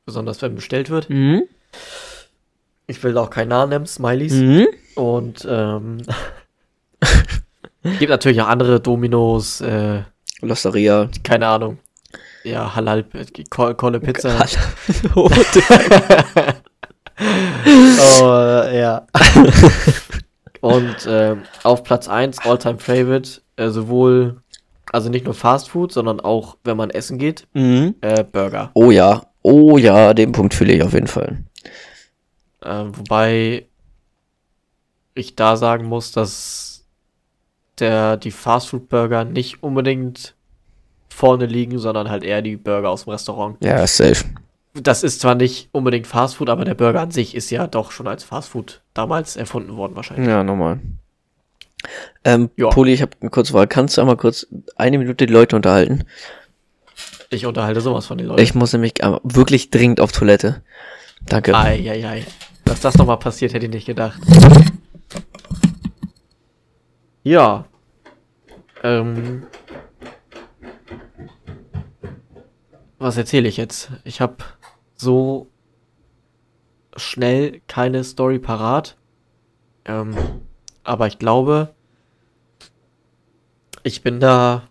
[0.07, 1.11] Besonders wenn bestellt wird.
[1.11, 1.43] Mhm.
[2.87, 4.35] Ich will auch keinen Namen nennen, Smileys.
[4.35, 4.67] Mhm.
[4.95, 6.03] Und ähm,
[7.99, 10.03] gibt natürlich auch andere Dominos, äh,
[10.41, 11.09] Losteria.
[11.23, 11.79] keine Ahnung.
[12.45, 13.05] Ja, Halal,
[13.49, 14.37] Ko- Kolle Pizza.
[15.15, 15.31] oh,
[18.21, 19.07] oh, ja.
[20.61, 24.43] Und ähm, auf Platz 1, Alltime Favorite, äh, sowohl,
[24.93, 27.95] also nicht nur Fast Food, sondern auch, wenn man essen geht, mhm.
[28.03, 28.71] äh, Burger.
[28.75, 29.23] oh ja.
[29.47, 31.45] Oh ja, den Punkt fühle ich auf jeden Fall.
[32.63, 33.67] Äh, wobei
[35.15, 36.85] ich da sagen muss, dass
[37.79, 40.35] der, die Fast Food Burger nicht unbedingt
[41.11, 43.63] vorne liegen, sondern halt eher die Burger aus dem Restaurant.
[43.63, 44.25] Ja, safe.
[44.75, 48.09] Das ist zwar nicht unbedingt Fastfood, aber der Burger an sich ist ja doch schon
[48.09, 50.27] als Fastfood damals erfunden worden wahrscheinlich.
[50.27, 50.81] Ja, normal.
[52.25, 52.71] Ähm, Ja.
[52.71, 53.69] Poli, ich habe eine kurze Frage.
[53.69, 56.05] Kannst du einmal kurz eine Minute die Leute unterhalten?
[57.35, 58.41] Ich unterhalte sowas von den Leuten.
[58.41, 60.63] Ich muss nämlich wirklich dringend auf Toilette.
[61.27, 61.55] Danke.
[61.55, 62.25] Eieiei.
[62.65, 64.21] Dass das nochmal passiert, hätte ich nicht gedacht.
[67.25, 67.65] Ja.
[68.83, 69.47] Ähm.
[72.99, 73.91] Was erzähle ich jetzt?
[74.05, 74.37] Ich habe
[74.95, 75.49] so
[76.97, 78.97] schnell keine Story parat.
[79.87, 80.17] Ähm,
[80.85, 81.75] aber ich glaube,
[83.83, 84.69] ich bin da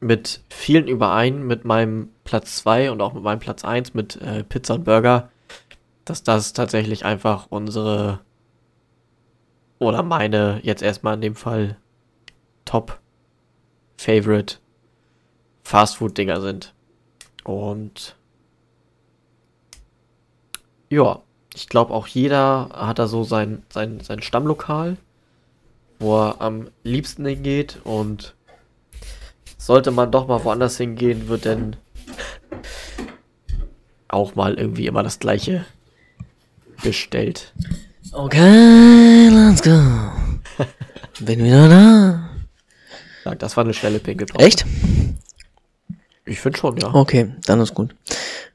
[0.00, 4.42] mit vielen überein, mit meinem Platz 2 und auch mit meinem Platz 1 mit äh,
[4.44, 5.30] Pizza und Burger
[6.10, 8.18] dass das tatsächlich einfach unsere
[9.78, 11.76] oder meine jetzt erstmal in dem Fall
[12.64, 12.98] Top
[13.96, 14.56] Favorite
[15.62, 16.74] Fastfood Dinger sind.
[17.44, 18.16] Und
[20.88, 21.22] ja,
[21.54, 24.96] ich glaube auch jeder hat da so sein, sein, sein Stammlokal,
[26.00, 28.34] wo er am liebsten hingeht und
[29.60, 31.76] sollte man doch mal woanders hingehen, wird denn
[34.08, 35.66] auch mal irgendwie immer das gleiche
[36.82, 37.52] bestellt.
[38.12, 39.78] Okay, let's go.
[41.20, 43.34] Bin wieder da.
[43.34, 44.44] Das war eine schnelle Pinkelpause.
[44.44, 44.64] Echt?
[46.30, 46.94] Ich finde schon, ja.
[46.94, 47.92] Okay, dann ist gut.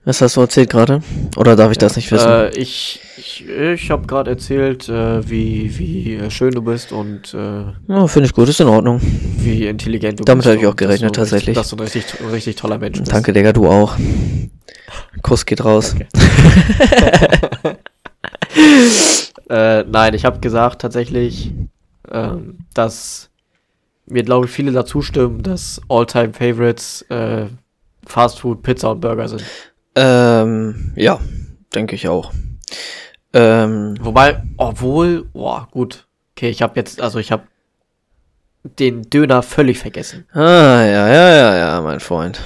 [0.06, 1.02] Was hast du erzählt gerade?
[1.36, 2.30] Oder darf ich das nicht wissen?
[2.30, 7.34] Äh, ich ich, ich habe gerade erzählt, äh, wie, wie äh, schön du bist und
[7.34, 9.02] äh, Ja, finde ich gut, ist in Ordnung.
[9.02, 10.56] wie intelligent du Damit bist.
[10.56, 11.56] hab ich auch gerechnet, du tatsächlich.
[11.56, 13.12] Dass du ein richtig, ein richtig toller Mensch bist.
[13.12, 13.96] Danke, Digga, du auch.
[15.22, 15.96] Kuss geht raus.
[19.48, 21.52] Äh, nein, ich habe gesagt tatsächlich,
[22.12, 23.30] ähm, dass
[24.08, 27.46] mir, glaube ich, viele dazu stimmen, dass All-Time Favorites äh,
[28.06, 29.44] Fast Food, Pizza und Burger sind.
[29.96, 31.20] Ähm, ja,
[31.74, 32.32] denke ich auch.
[33.34, 36.08] Ähm, Wobei, obwohl, boah, gut.
[36.36, 37.44] Okay, ich habe jetzt, also ich habe
[38.64, 40.26] den Döner völlig vergessen.
[40.34, 40.40] ah,
[40.84, 42.42] ja, ja, ja, ja, mein Freund.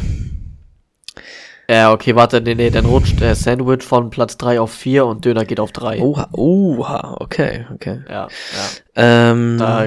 [1.70, 5.24] Ja, okay, warte, nee, nee, dann rutscht der Sandwich von Platz 3 auf 4 und
[5.24, 6.00] Döner geht auf 3.
[6.02, 8.02] Oha, oha, okay, okay.
[8.10, 8.30] Ja, ja.
[8.96, 9.86] Ähm, Da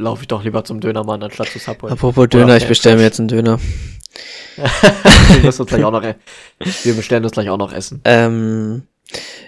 [0.00, 1.90] laufe ich doch lieber zum Dönermann anstatt zu Subway.
[1.90, 3.58] apropos Döner, ich bestelle mir jetzt einen Döner.
[4.56, 6.16] wir, müssen uns gleich auch noch, e-
[6.82, 8.00] wir bestellen uns gleich auch noch Essen.
[8.04, 8.82] Ähm,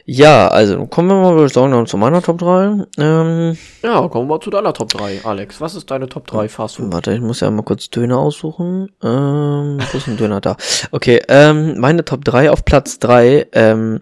[0.04, 2.86] ja, also kommen wir mal, würde ich sagen, zu meiner Top 3.
[2.98, 5.60] Ähm, Ja, kommen wir mal zu deiner Top 3, Alex.
[5.60, 6.92] Was ist deine Top 3 Fast Food?
[6.92, 8.88] warte, ich muss ja mal kurz Döner aussuchen.
[9.02, 10.56] Ähm, wo ist ein Döner da?
[10.90, 13.48] Okay, ähm, meine Top 3 auf Platz 3.
[13.52, 14.00] Ähm,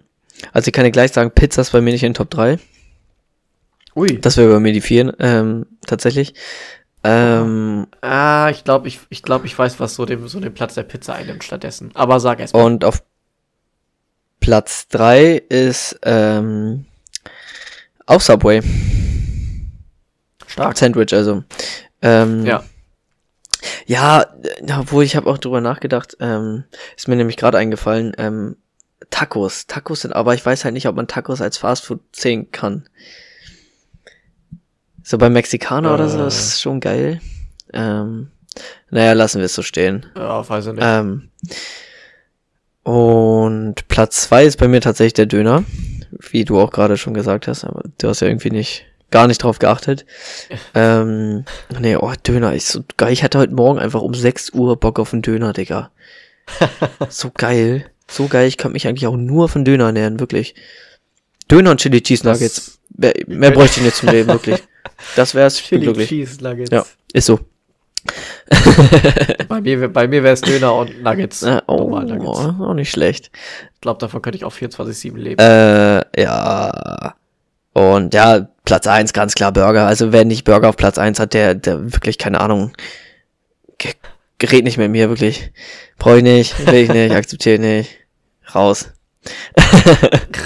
[0.53, 2.57] also ich kann dir gleich sagen, Pizza ist bei mir nicht in Top 3.
[3.95, 4.19] Ui.
[4.21, 6.33] Das wäre bei mir die 4, ähm, tatsächlich.
[7.03, 10.75] Ähm, Ah, ich glaube, ich, ich, glaub, ich weiß, was so den, so den Platz
[10.75, 11.91] der Pizza einnimmt stattdessen.
[11.95, 12.63] Aber sag erst mal.
[12.63, 13.03] und auf
[14.39, 16.85] Platz 3 ist, ähm,
[18.05, 18.61] auch Subway.
[20.47, 20.77] Stark.
[20.77, 21.43] Sandwich, also.
[22.01, 22.63] Ähm, Ja.
[23.85, 24.25] Ja,
[24.79, 26.63] obwohl ich habe auch drüber nachgedacht, ähm,
[26.97, 28.57] ist mir nämlich gerade eingefallen, ähm,
[29.11, 29.67] Tacos.
[29.67, 32.87] Tacos sind, aber ich weiß halt nicht, ob man Tacos als Fastfood sehen kann.
[35.11, 36.27] So beim Mexikaner oder so Äh.
[36.27, 37.19] ist schon geil.
[37.73, 38.31] Ähm,
[38.91, 40.05] naja, lassen wir es so stehen.
[40.15, 40.83] Ja, weiß ich nicht.
[40.85, 41.29] Ähm,
[42.83, 45.65] und Platz zwei ist bei mir tatsächlich der Döner,
[46.29, 49.43] wie du auch gerade schon gesagt hast, aber du hast ja irgendwie nicht, gar nicht
[49.43, 50.05] drauf geachtet.
[50.75, 51.43] ähm,
[51.77, 53.11] nee, oh, Döner ist so geil.
[53.11, 55.91] Ich hatte heute Morgen einfach um 6 Uhr Bock auf einen Döner, Digga.
[57.09, 57.85] so geil.
[58.09, 60.55] So geil, ich kann mich eigentlich auch nur von Döner ernähren, wirklich.
[61.51, 62.55] Döner und Chili Cheese Nuggets.
[62.55, 64.63] Das- Mehr, mehr bräuchte ich nicht zum Leben, wirklich.
[65.15, 66.09] Das wär's, ich bin Chili glücklich.
[66.09, 66.71] Cheese Nuggets.
[66.71, 67.39] Ja, ist so.
[69.47, 71.43] Bei mir, bei mir wäre es Döner und Nuggets.
[71.43, 72.25] Äh, oh, Nuggets.
[72.27, 73.31] auch nicht schlecht.
[73.75, 75.39] Ich glaube, davon könnte ich auch 24-7 leben.
[75.39, 77.15] Äh, ja.
[77.73, 79.87] Und ja, Platz eins ganz klar Burger.
[79.87, 82.73] Also wer nicht Burger auf Platz eins hat, der, der wirklich, keine Ahnung,
[83.77, 83.93] ge-
[84.39, 85.51] gerät nicht mit mir, wirklich.
[85.97, 87.89] Brauche ich nicht, will ich nicht, akzeptiere ich nicht.
[88.55, 88.89] Raus.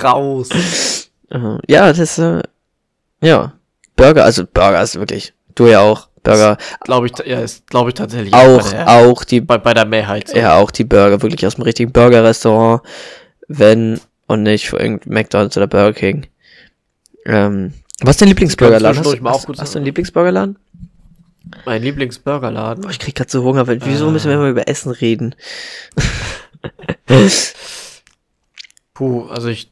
[0.03, 0.49] Raus.
[1.67, 2.43] Ja, das äh,
[3.21, 3.53] ja.
[3.95, 6.57] Burger, also Burger ist wirklich, du ja auch, Burger.
[6.83, 9.85] Glaube ich, ja, ist, glaube ich tatsächlich Auch, bei der, auch die, bei, bei der
[9.85, 10.29] Mehrheit.
[10.29, 10.37] so.
[10.37, 12.81] ja, auch die Burger, wirklich aus dem richtigen Burger-Restaurant,
[13.47, 16.27] wenn, und nicht für irgendein McDonalds oder Burger King.
[17.25, 18.99] Ähm, was ist dein Lieblingsburgerladen?
[18.99, 20.57] Hast, hast, gut hast du einen Lieblingsburgerladen?
[21.65, 22.81] Mein Lieblingsburgerladen.
[22.83, 25.35] Boah, ich krieg grad so Hunger, weil wieso müssen wir immer über Essen reden?
[28.93, 29.69] Puh, also ich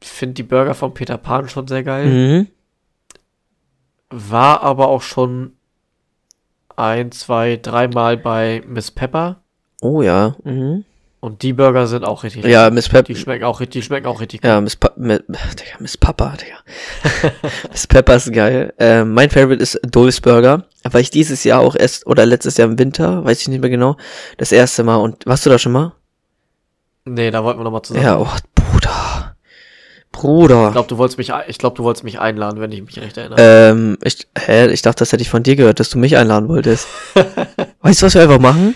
[0.00, 2.06] finde die Burger von Peter Pan schon sehr geil.
[2.06, 2.46] mhm.
[4.10, 5.52] War aber auch schon
[6.76, 9.40] ein, zwei, dreimal bei Miss Pepper.
[9.80, 10.36] Oh ja.
[10.44, 10.84] Mhm.
[11.20, 13.06] Und die Burger sind auch richtig Ja, Miss Pep.
[13.06, 16.34] Die schmecken auch, richtig- die schmecken auch richtig Ja, Miss, pa Mi- Digga, Miss Papa,
[16.36, 17.32] Digga.
[17.72, 18.72] Miss Pepper ist geil.
[18.78, 22.68] Äh, mein Favorite ist Dulfs Burger, weil ich dieses Jahr auch erst, oder letztes Jahr
[22.68, 23.96] im Winter, weiß ich nicht mehr genau,
[24.36, 25.92] das erste Mal, und warst du da schon mal?
[27.06, 28.04] Nee, da wollten wir nochmal zusammen.
[28.04, 28.28] Ja, oh.
[30.16, 30.66] Bruder.
[30.68, 32.98] Ich glaube, du wolltest mich, ein- ich glaube, du wolltest mich einladen, wenn ich mich
[33.00, 33.36] recht erinnere.
[33.40, 36.48] Ähm, ich, hä, ich dachte, das hätte ich von dir gehört, dass du mich einladen
[36.48, 36.88] wolltest.
[37.82, 38.74] weißt du, was wir einfach machen?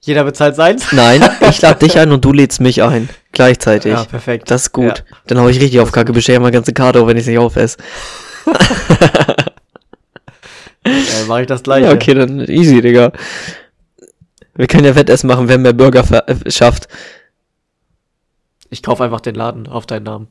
[0.00, 0.90] Jeder bezahlt seins.
[0.92, 3.08] Nein, ich lade dich ein und du lädst mich ein.
[3.30, 3.92] Gleichzeitig.
[3.92, 4.50] Ja, perfekt.
[4.50, 4.98] Das ist gut.
[4.98, 5.16] Ja.
[5.28, 7.76] Dann hau ich richtig auf Kacke, bestell meine ganze Karte auf, wenn ich nicht aufesse.
[10.84, 11.86] Äh, mache ich das gleiche.
[11.86, 13.12] Ja, okay, dann easy, Digga.
[14.54, 16.88] Wir können ja Wettessen machen, wer mehr Burger äh, schafft.
[18.72, 20.28] Ich kaufe einfach den Laden auf deinen Namen.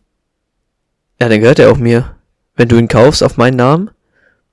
[1.20, 2.16] Ja, dann gehört er auch mir.
[2.56, 3.92] Wenn du ihn kaufst auf meinen Namen?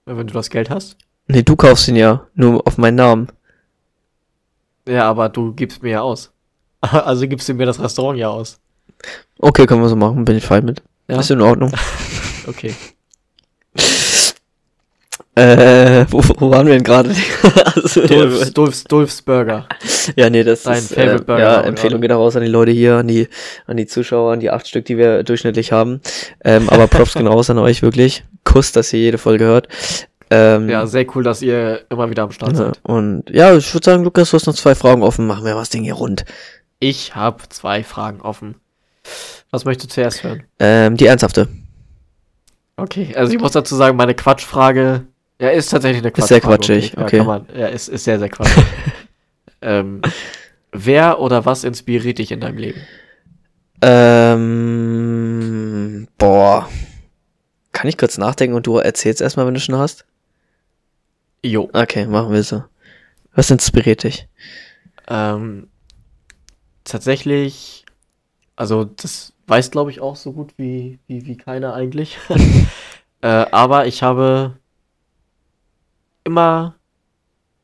[0.04, 0.98] Wenn du das Geld hast.
[1.26, 2.26] Nee, du kaufst ihn ja.
[2.34, 3.28] Nur auf meinen Namen.
[4.86, 6.30] Ja, aber du gibst mir ja aus.
[6.80, 8.60] Also gibst du mir das Restaurant ja aus.
[9.38, 10.82] Okay, können wir so machen, bin ich fein mit.
[11.08, 11.18] Ja?
[11.18, 11.72] Ist in Ordnung.
[12.46, 12.74] Okay.
[15.38, 17.10] Äh, wo, wo waren wir denn gerade?
[17.74, 19.68] also, Dulfs, Dulfs, Dulfs Burger.
[20.16, 22.42] ja, nee, das Dein ist, Favorite äh, Burger ja, war Empfehlung geht auch raus an
[22.42, 23.28] die Leute hier, an die,
[23.66, 26.00] an die Zuschauer, an die acht Stück, die wir durchschnittlich haben.
[26.44, 28.24] Ähm, aber Props gehen raus an euch, wirklich.
[28.44, 29.68] Kuss, dass ihr jede Folge hört.
[30.30, 32.80] Ähm, Ja, sehr cool, dass ihr immer wieder am Start ja, seid.
[32.82, 35.26] und ja, ich würde sagen, Lukas, du hast noch zwei Fragen offen.
[35.26, 36.24] Machen wir das Ding hier rund.
[36.80, 38.56] Ich habe zwei Fragen offen.
[39.50, 40.42] Was möchtest du zuerst hören?
[40.58, 41.48] Ähm, die ernsthafte.
[42.76, 45.06] Okay, also ich muss dazu sagen, meine Quatschfrage,
[45.40, 47.18] ja, ist tatsächlich eine Ist sehr quatschig, Ja, okay.
[47.18, 48.64] kann man, ja, ist, ist sehr, sehr quatschig.
[49.62, 50.02] ähm,
[50.72, 52.80] wer oder was inspiriert dich in deinem Leben?
[53.80, 54.48] Ähm,
[56.18, 56.68] boah.
[57.72, 60.04] Kann ich kurz nachdenken und du erzählst erstmal, wenn du schon hast?
[61.44, 61.70] Jo.
[61.72, 62.64] Okay, machen wir so.
[63.34, 64.26] Was inspiriert dich?
[65.06, 65.68] Ähm,
[66.82, 67.84] tatsächlich,
[68.56, 72.18] also das weiß, glaube ich, auch so gut wie, wie, wie keiner eigentlich.
[73.22, 74.56] äh, aber ich habe
[76.28, 76.74] immer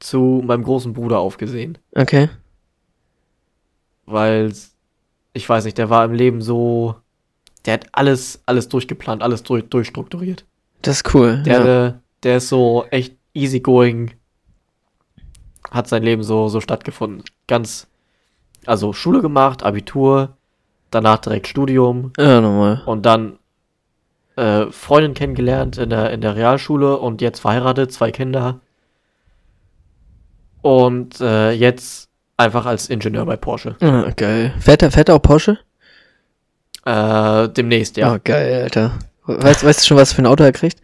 [0.01, 2.29] zu meinem großen Bruder aufgesehen, Okay.
[4.07, 4.53] weil
[5.33, 6.97] ich weiß nicht, der war im Leben so,
[7.65, 10.45] der hat alles, alles durchgeplant, alles durch, durchstrukturiert.
[10.83, 11.43] Das ist cool.
[11.45, 12.01] Der, ja.
[12.23, 14.13] der ist so echt easygoing,
[15.71, 17.25] hat sein Leben so, so stattgefunden.
[17.49, 17.87] Ganz,
[18.67, 20.37] also Schule gemacht, Abitur,
[20.91, 22.83] danach direkt Studium ja, nochmal.
[22.87, 23.39] und dann
[24.37, 28.61] äh, Freundin kennengelernt in der, in der Realschule und jetzt verheiratet, zwei Kinder.
[30.63, 33.77] Und äh, jetzt einfach als Ingenieur bei Porsche.
[33.81, 34.55] Ah, geil.
[34.59, 35.59] Fährt er, fährt er auch Porsche?
[36.85, 38.13] Äh, demnächst, ja.
[38.13, 38.99] Ah, geil, Alter.
[39.27, 40.81] Weißt, weißt du schon, was für ein Auto er kriegt?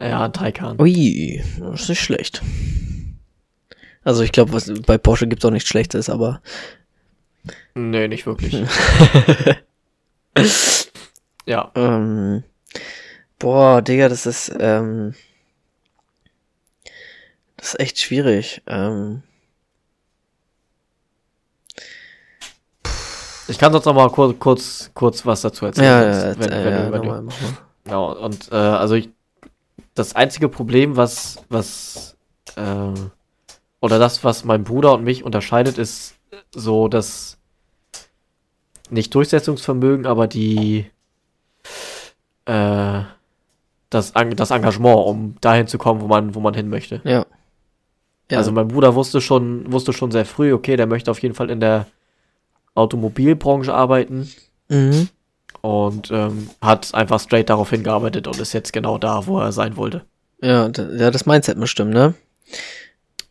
[0.00, 0.80] Ja, ein Taycan.
[0.80, 2.42] Ui, das ist nicht schlecht.
[4.02, 6.40] Also ich glaube, was bei Porsche gibt's auch nichts Schlechtes, aber
[7.74, 8.54] Nee, nicht wirklich.
[11.46, 11.70] ja.
[11.74, 12.42] ähm,
[13.38, 15.14] boah, Digga, das ist ähm,
[17.56, 18.62] das ist echt schwierig.
[18.66, 19.22] Ähm,
[23.50, 25.86] Ich kann sonst noch mal kurz, kurz, kurz was dazu erzählen.
[25.86, 27.24] ja, ja, wenn, äh, wenn, ja, wenn mal.
[27.84, 29.10] genau, und äh, also ich,
[29.94, 32.16] das einzige Problem, was, was,
[32.54, 32.94] äh,
[33.80, 36.14] oder das, was mein Bruder und mich unterscheidet, ist
[36.54, 37.38] so das,
[38.88, 40.88] nicht Durchsetzungsvermögen, aber die,
[42.50, 43.04] äh,
[43.90, 47.00] das, das Engagement, um dahin zu kommen, wo man, wo man hin möchte.
[47.04, 47.26] Ja.
[48.30, 48.38] Ja.
[48.38, 51.50] Also mein Bruder wusste schon, wusste schon sehr früh, okay, der möchte auf jeden Fall
[51.50, 51.86] in der
[52.76, 54.30] Automobilbranche arbeiten
[54.68, 55.08] mhm.
[55.62, 59.76] und ähm, hat einfach straight darauf hingearbeitet und ist jetzt genau da, wo er sein
[59.76, 60.02] wollte.
[60.40, 62.14] Ja, ja, das Mindset muss stimmen, ne?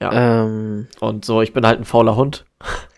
[0.02, 0.44] Ja.
[0.44, 2.46] Ähm, Und so, ich bin halt ein fauler Hund.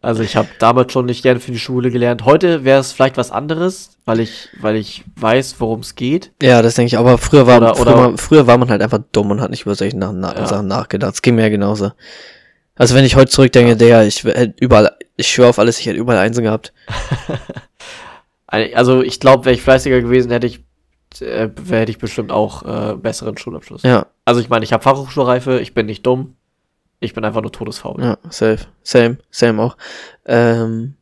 [0.00, 2.24] also ich habe damals schon nicht gerne für die Schule gelernt.
[2.24, 6.32] Heute wäre es vielleicht was anderes, weil ich, weil ich weiß, worum es geht.
[6.42, 8.82] ja, das denke ich, aber früher war, Oder- früher, oder- war- früher war man halt
[8.82, 10.46] einfach dumm und hat nicht über solche nach, na, Ja.
[10.46, 11.14] Sachen nachgedacht.
[11.14, 11.92] Es ging mir ja genauso.
[12.76, 15.98] Also wenn ich heute zurückdenke, der, ich hätte überall, ich schwöre auf alles, ich hätte
[15.98, 16.72] überall Einsen gehabt.
[18.50, 20.64] Also ich glaube, wäre ich fleißiger gewesen, hätte ich,
[21.20, 23.82] äh, hätte ich bestimmt auch äh, besseren Schulabschluss.
[23.82, 26.36] Ja, Also ich meine, ich habe Fachhochschulreife, ich bin nicht dumm,
[27.00, 28.02] ich bin einfach nur todesfaul.
[28.02, 28.66] ja, safe.
[28.82, 29.76] Same, same auch.
[30.26, 30.94] Ähm,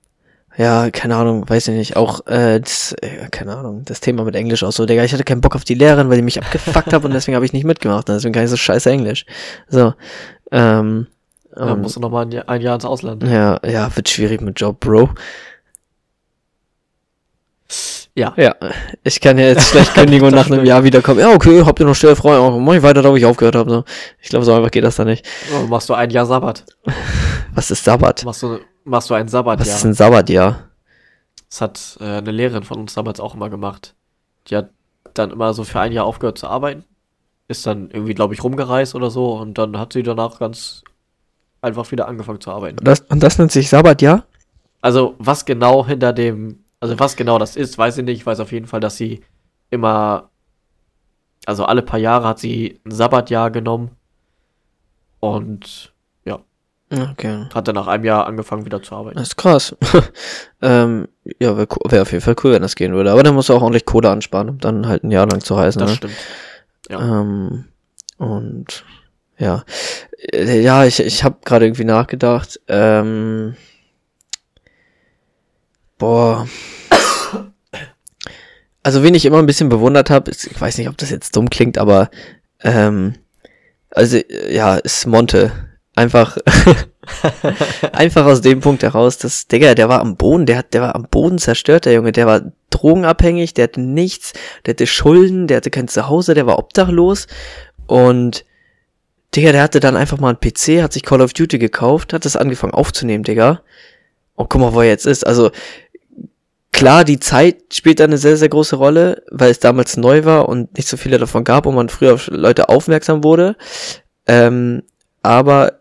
[0.58, 1.96] ja, keine Ahnung, weiß ich nicht.
[1.96, 4.86] Auch, äh, das, äh, keine Ahnung, das Thema mit Englisch auch so.
[4.86, 7.34] Digga, ich hatte keinen Bock auf die Lehrerin, weil die mich abgefuckt hat und deswegen
[7.34, 8.08] habe ich nicht mitgemacht.
[8.08, 9.26] Und deswegen kann ich so scheiße Englisch.
[9.68, 9.92] So,
[10.52, 11.06] ähm,
[11.54, 13.22] Da ähm, musst du noch mal ein Jahr, ein Jahr ins Ausland.
[13.24, 15.10] ja, ja, wird schwierig mit Job, Bro.
[18.16, 18.32] Ja.
[18.36, 18.54] Ja.
[19.04, 21.20] Ich kann ja jetzt schlecht kündigen und nach einem Jahr wiederkommen.
[21.20, 22.38] Ja, okay, habt ihr noch schnell frei?
[22.38, 23.70] Oh, mach ich weiter, da wo ich aufgehört habe.
[23.70, 23.84] So.
[24.20, 25.26] Ich glaube, so einfach geht das da nicht.
[25.54, 26.64] Oh, machst du ein Jahr Sabbat.
[27.54, 28.24] Was ist Sabbat?
[28.24, 29.60] Machst du, machst du ein Sabbat?
[29.60, 30.70] Was ist ein Sabbatjahr?
[31.48, 33.94] Das hat äh, eine Lehrerin von uns damals auch immer gemacht.
[34.48, 34.70] Die hat
[35.14, 36.84] dann immer so für ein Jahr aufgehört zu arbeiten.
[37.48, 39.34] Ist dann irgendwie, glaube ich, rumgereist oder so.
[39.34, 40.82] Und dann hat sie danach ganz
[41.60, 42.78] einfach wieder angefangen zu arbeiten.
[42.78, 44.24] Und das, und das nennt sich Sabbatjahr?
[44.80, 48.20] Also, was genau hinter dem also was genau das ist, weiß ich nicht.
[48.20, 49.22] Ich weiß auf jeden Fall, dass sie
[49.70, 50.30] immer,
[51.44, 53.90] also alle paar Jahre hat sie ein Sabbatjahr genommen
[55.18, 55.92] und
[56.24, 56.38] ja.
[56.92, 57.46] Okay.
[57.52, 59.18] Hat dann nach einem Jahr angefangen wieder zu arbeiten.
[59.18, 59.74] Das ist krass.
[60.62, 61.08] ähm,
[61.40, 63.10] ja, wäre wär auf jeden Fall cool, wenn das gehen würde.
[63.10, 65.54] Aber dann muss du auch ordentlich Kohle ansparen, um dann halt ein Jahr lang zu
[65.54, 65.80] reisen.
[65.80, 65.96] Das ne?
[65.96, 66.14] stimmt.
[66.88, 67.20] Ja.
[67.20, 67.64] Ähm,
[68.18, 68.84] und
[69.38, 69.64] ja.
[70.32, 72.60] Äh, ja, ich, ich habe gerade irgendwie nachgedacht.
[72.68, 73.56] Ähm,
[75.98, 76.46] Boah.
[78.82, 81.50] Also, wen ich immer ein bisschen bewundert habe, ich weiß nicht, ob das jetzt dumm
[81.50, 82.08] klingt, aber
[82.62, 83.14] ähm,
[83.90, 84.18] also
[84.48, 85.52] ja, ist Monte.
[85.94, 86.36] Einfach,
[87.92, 90.94] einfach aus dem Punkt heraus, dass, Digga, der war am Boden, der hat, der war
[90.94, 94.34] am Boden zerstört, der Junge, der war drogenabhängig, der hatte nichts,
[94.66, 97.26] der hatte Schulden, der hatte kein Zuhause, der war obdachlos
[97.86, 98.44] und
[99.34, 102.24] Digga, der hatte dann einfach mal einen PC, hat sich Call of Duty gekauft, hat
[102.26, 103.62] das angefangen aufzunehmen, Digga.
[104.34, 105.26] Und guck mal, wo er jetzt ist.
[105.26, 105.50] Also,
[106.76, 110.46] Klar, die Zeit spielt da eine sehr, sehr große Rolle, weil es damals neu war
[110.46, 113.56] und nicht so viele davon gab und man früher auf Leute aufmerksam wurde.
[114.26, 114.82] Ähm,
[115.22, 115.80] aber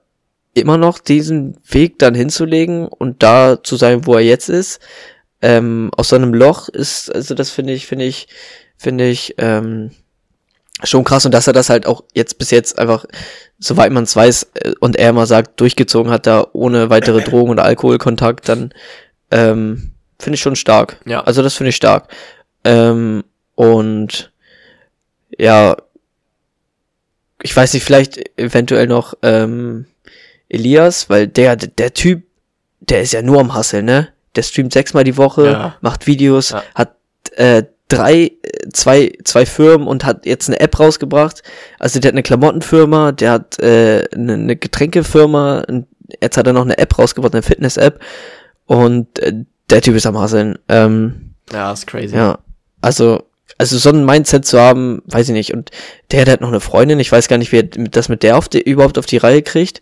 [0.53, 4.79] immer noch diesen Weg dann hinzulegen und da zu sein, wo er jetzt ist,
[5.41, 8.29] ähm, aus seinem Loch ist, also das finde ich, finde ich,
[8.77, 9.91] finde ich ähm,
[10.81, 13.03] schon krass und dass er das halt auch jetzt bis jetzt einfach,
[13.59, 17.51] soweit man es weiß äh, und er immer sagt, durchgezogen hat da ohne weitere Drogen
[17.51, 18.73] und Alkoholkontakt, dann
[19.29, 20.99] ähm, finde ich schon stark.
[21.05, 21.21] Ja.
[21.23, 22.07] Also das finde ich stark.
[22.63, 23.23] Ähm,
[23.55, 24.31] und
[25.37, 25.77] ja,
[27.41, 29.85] ich weiß nicht, vielleicht eventuell noch ähm,
[30.49, 32.23] Elias, weil der, der Typ,
[32.79, 34.09] der ist ja nur am Hustle, ne?
[34.35, 35.75] Der streamt sechsmal die Woche, ja.
[35.81, 36.63] macht Videos, ja.
[36.73, 36.95] hat
[37.35, 38.31] äh, drei,
[38.73, 41.43] zwei, zwei Firmen und hat jetzt eine App rausgebracht.
[41.79, 45.65] Also der hat eine Klamottenfirma, der hat äh, eine, eine Getränkefirma,
[46.21, 48.01] jetzt hat er noch eine App rausgebracht, eine Fitness-App.
[48.65, 50.57] Und äh, der Typ ist am Hasseln.
[50.69, 52.15] Ähm, ja, ist crazy.
[52.15, 52.39] Ja.
[52.81, 53.23] Also,
[53.57, 55.53] also so ein Mindset zu haben, weiß ich nicht.
[55.53, 55.71] Und
[56.11, 58.23] der, der hat halt noch eine Freundin, ich weiß gar nicht, wie er das mit
[58.23, 59.81] der auf die, überhaupt auf die Reihe kriegt.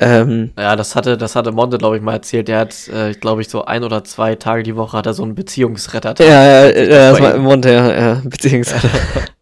[0.00, 2.48] Ähm, ja, das hatte, das hatte Monte, glaube ich, mal erzählt.
[2.48, 5.22] Der hat, äh, glaube ich, so ein oder zwei Tage die Woche hat er so
[5.22, 6.14] einen Beziehungsretter.
[6.18, 8.90] Ja, ja, ja, das war Monte, ja, ja Beziehungsretter.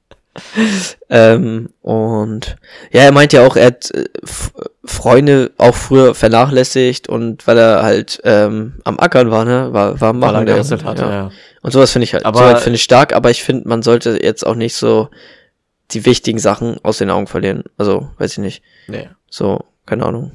[1.08, 2.56] ähm, und
[2.92, 4.04] ja, er meint ja auch, er hat äh,
[4.84, 9.72] Freunde auch früher vernachlässigt und weil er halt ähm, am Ackern war, ne?
[9.72, 10.34] War, war am Machen.
[10.34, 10.52] Weil er ne?
[10.52, 11.10] gerasselt ja.
[11.10, 11.30] ja.
[11.62, 14.18] Und sowas finde ich halt, aber, soweit finde ich stark, aber ich finde, man sollte
[14.22, 15.10] jetzt auch nicht so
[15.90, 17.64] die wichtigen Sachen aus den Augen verlieren.
[17.76, 18.62] Also, weiß ich nicht.
[18.86, 19.08] Nee.
[19.28, 20.32] So, keine Ahnung.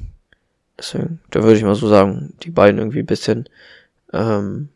[0.78, 3.48] Deswegen, da würde ich mal so sagen, die beiden irgendwie bisschen
[4.12, 4.68] ähm,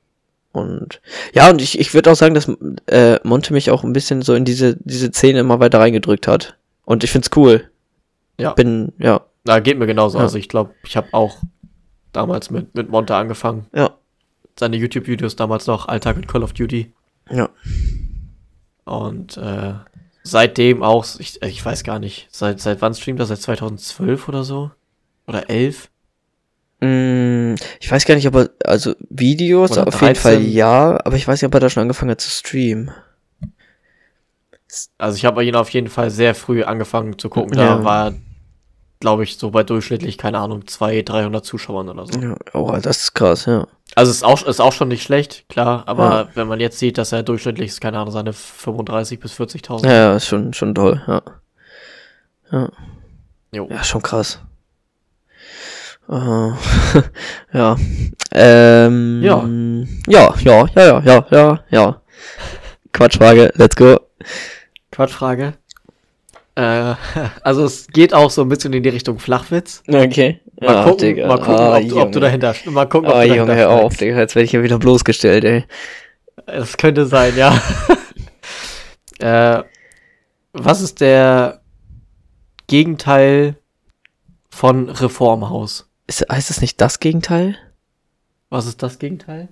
[0.53, 1.01] und
[1.33, 2.51] ja, und ich, ich würde auch sagen, dass
[2.87, 6.57] äh, Monte mich auch ein bisschen so in diese, diese Szene immer weiter reingedrückt hat.
[6.85, 7.71] Und ich find's cool.
[8.39, 8.53] Ja.
[8.55, 9.21] Bin, ja.
[9.45, 10.19] Na, geht mir genauso.
[10.19, 10.25] Ja.
[10.25, 11.39] Also ich glaube, ich habe auch
[12.13, 13.67] damals mit, mit Monte angefangen.
[13.75, 13.97] Ja.
[14.59, 16.93] Seine YouTube-Videos damals noch, Alltag mit Call of Duty.
[17.31, 17.49] Ja.
[18.85, 19.75] Und äh,
[20.25, 23.27] seitdem auch, ich, ich weiß gar nicht, seit, seit wann streamt er?
[23.27, 24.73] Seit 2012 oder so?
[25.27, 25.90] Oder 11?
[26.81, 30.09] Hm, ich weiß gar nicht, ob er, also Videos, Oder auf 13.
[30.09, 32.91] jeden Fall ja, aber ich weiß nicht, ob er da schon angefangen hat zu streamen.
[34.99, 37.57] Also ich habe ihn auf jeden Fall sehr früh angefangen zu gucken.
[37.57, 37.85] Da ja.
[37.85, 38.13] war,
[39.01, 42.19] glaube ich, so bei durchschnittlich, keine Ahnung, 200, 300 Zuschauern oder so.
[42.19, 43.67] Ja, oh, das ist krass, ja.
[43.97, 46.29] Also ist auch, ist auch schon nicht schlecht, klar, aber ja.
[46.35, 49.85] wenn man jetzt sieht, dass er durchschnittlich ist, keine Ahnung, seine 35 bis 40.000.
[49.87, 51.23] Ja, Ja, ist schon, schon toll, ja.
[52.53, 52.69] Ja.
[53.53, 53.69] Jo.
[53.69, 54.41] Ja, schon krass.
[56.11, 56.55] Uh,
[57.53, 57.77] ja.
[58.33, 59.49] Ähm, ja.
[60.09, 62.03] Ja, ja, ja, ja, ja, ja.
[62.93, 63.97] Quatschfrage, let's go.
[64.91, 65.55] Quatschfrage.
[66.57, 66.95] Äh,
[67.43, 69.85] also es geht auch so ein bisschen in die Richtung Flachwitz.
[69.87, 70.41] Okay.
[70.61, 71.29] Mal ja, gucken, Digga.
[71.29, 73.55] Mal gucken ah, ob, du, ob, du dahinter Mal gucken, ob ah, du ah, Junge,
[73.55, 75.65] hör auf, Digga, jetzt werde ich ja wieder bloßgestellt, ey.
[76.47, 77.57] Das könnte sein, ja.
[79.61, 79.63] äh,
[80.53, 81.61] was ist der
[82.67, 83.55] Gegenteil
[84.51, 85.90] von Reformhaus?
[86.11, 87.57] Ist, heißt es nicht das Gegenteil?
[88.49, 89.49] Was ist das Gegenteil?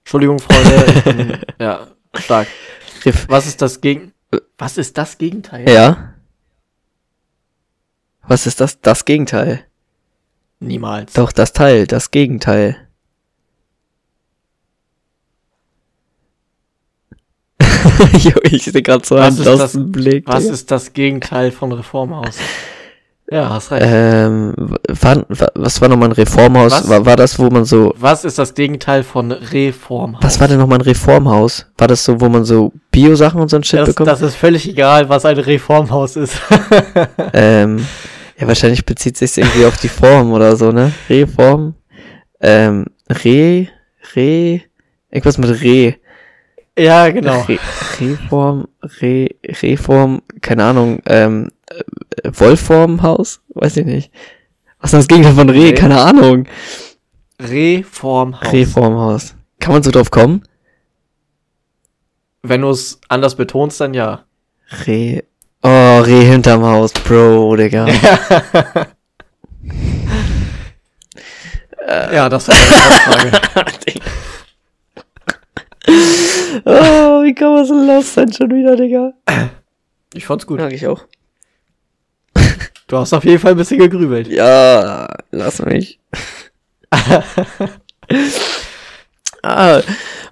[0.00, 0.84] Entschuldigung, Freunde.
[0.94, 2.48] ich bin, ja, stark.
[3.28, 4.12] Was ist das Gegen...
[4.58, 5.66] Was ist das Gegenteil?
[5.66, 6.12] Ja.
[8.24, 8.78] Was ist das?
[8.82, 9.64] Das Gegenteil.
[10.60, 11.14] Niemals.
[11.14, 12.86] Doch, das Teil, das Gegenteil.
[18.42, 20.26] ich sehe gerade so was einen Blick.
[20.26, 22.36] Was ist das Gegenteil von Reformhaus?
[23.30, 23.84] Ja, hast recht.
[23.86, 24.54] Ähm,
[24.88, 26.72] war, war, was war nochmal ein Reformhaus?
[26.72, 26.88] Was?
[26.88, 27.92] War, war das, wo man so.
[27.98, 30.22] Was ist das Gegenteil von Reformhaus?
[30.22, 31.66] Was war denn nochmal ein Reformhaus?
[31.76, 34.08] War das so, wo man so Bio-Sachen und so ein Shit das, bekommt?
[34.08, 36.40] das ist völlig egal, was ein Reformhaus ist.
[37.34, 37.86] Ähm,
[38.38, 40.92] ja, wahrscheinlich bezieht sich irgendwie auf die Form oder so, ne?
[41.08, 41.74] Reform.
[42.40, 43.68] Ähm, Re,
[44.14, 44.60] Re,
[45.10, 45.96] irgendwas mit Re.
[46.78, 47.40] ja, genau.
[47.42, 47.58] Re,
[48.00, 48.68] Reform,
[49.00, 51.50] Re, Reform, keine Ahnung, ähm,
[52.24, 53.40] äh, Wollformhaus?
[53.48, 54.12] Weiß ich nicht.
[54.80, 55.58] Was ist das Gegenteil von Re?
[55.58, 55.72] Nee.
[55.72, 56.46] Keine Ahnung.
[57.40, 58.52] Reformhaus.
[58.52, 59.34] Reformhaus.
[59.60, 60.42] Kann man so drauf kommen?
[62.42, 64.24] Wenn du es anders betonst, dann ja.
[64.86, 65.24] Re,
[65.62, 67.86] oh, Re hinterm Haus, Bro, Digga.
[71.88, 74.00] Ja, das war eine Frage.
[76.66, 79.14] oh, wie kann man so lost sein schon wieder, Digga?
[80.12, 80.60] Ich fand's gut.
[80.60, 81.06] Mag ich auch.
[82.88, 84.28] Du hast auf jeden Fall ein bisschen gegrübelt.
[84.28, 86.00] Ja, lass mich.
[89.42, 89.82] ah,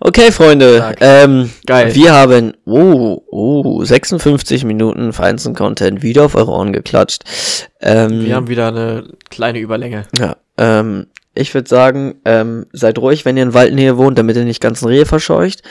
[0.00, 0.78] okay, Freunde.
[0.78, 0.96] Stark.
[1.00, 1.94] Ähm, Geil.
[1.94, 7.24] Wir haben, oh, oh, 56 Minuten feinsten Content wieder auf eure Ohren geklatscht.
[7.82, 10.07] Ähm, Wir haben wieder eine kleine Überlänge.
[10.18, 14.44] ja, ähm, ich würde sagen, ähm, seid ruhig, wenn ihr in Waldnähe wohnt, damit ihr
[14.44, 15.62] nicht ganzen Rehe verscheucht.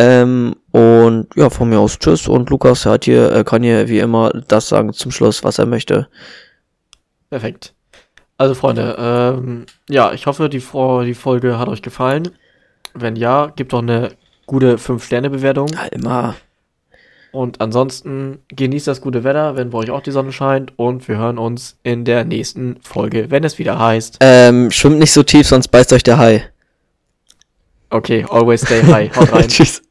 [0.00, 2.28] Ähm, und ja, von mir aus tschüss.
[2.28, 5.66] Und Lukas hat hier, äh, kann hier wie immer das sagen zum Schluss, was er
[5.66, 6.06] möchte.
[7.30, 7.74] Perfekt.
[8.36, 12.28] Also, Freunde, ähm, ja, ich hoffe, die, die Folge hat euch gefallen.
[12.94, 14.10] Wenn ja, gebt doch eine
[14.46, 15.66] gute 5-Sterne-Bewertung.
[15.74, 16.36] Ja, immer.
[17.32, 20.78] Und ansonsten genießt das gute Wetter, wenn bei euch auch die Sonne scheint.
[20.78, 24.18] Und wir hören uns in der nächsten Folge, wenn es wieder heißt.
[24.20, 26.48] Ähm, schwimmt nicht so tief, sonst beißt euch der Hai.
[27.90, 29.14] Okay, always stay high.
[29.16, 29.48] Haut rein.
[29.48, 29.82] Tschüss.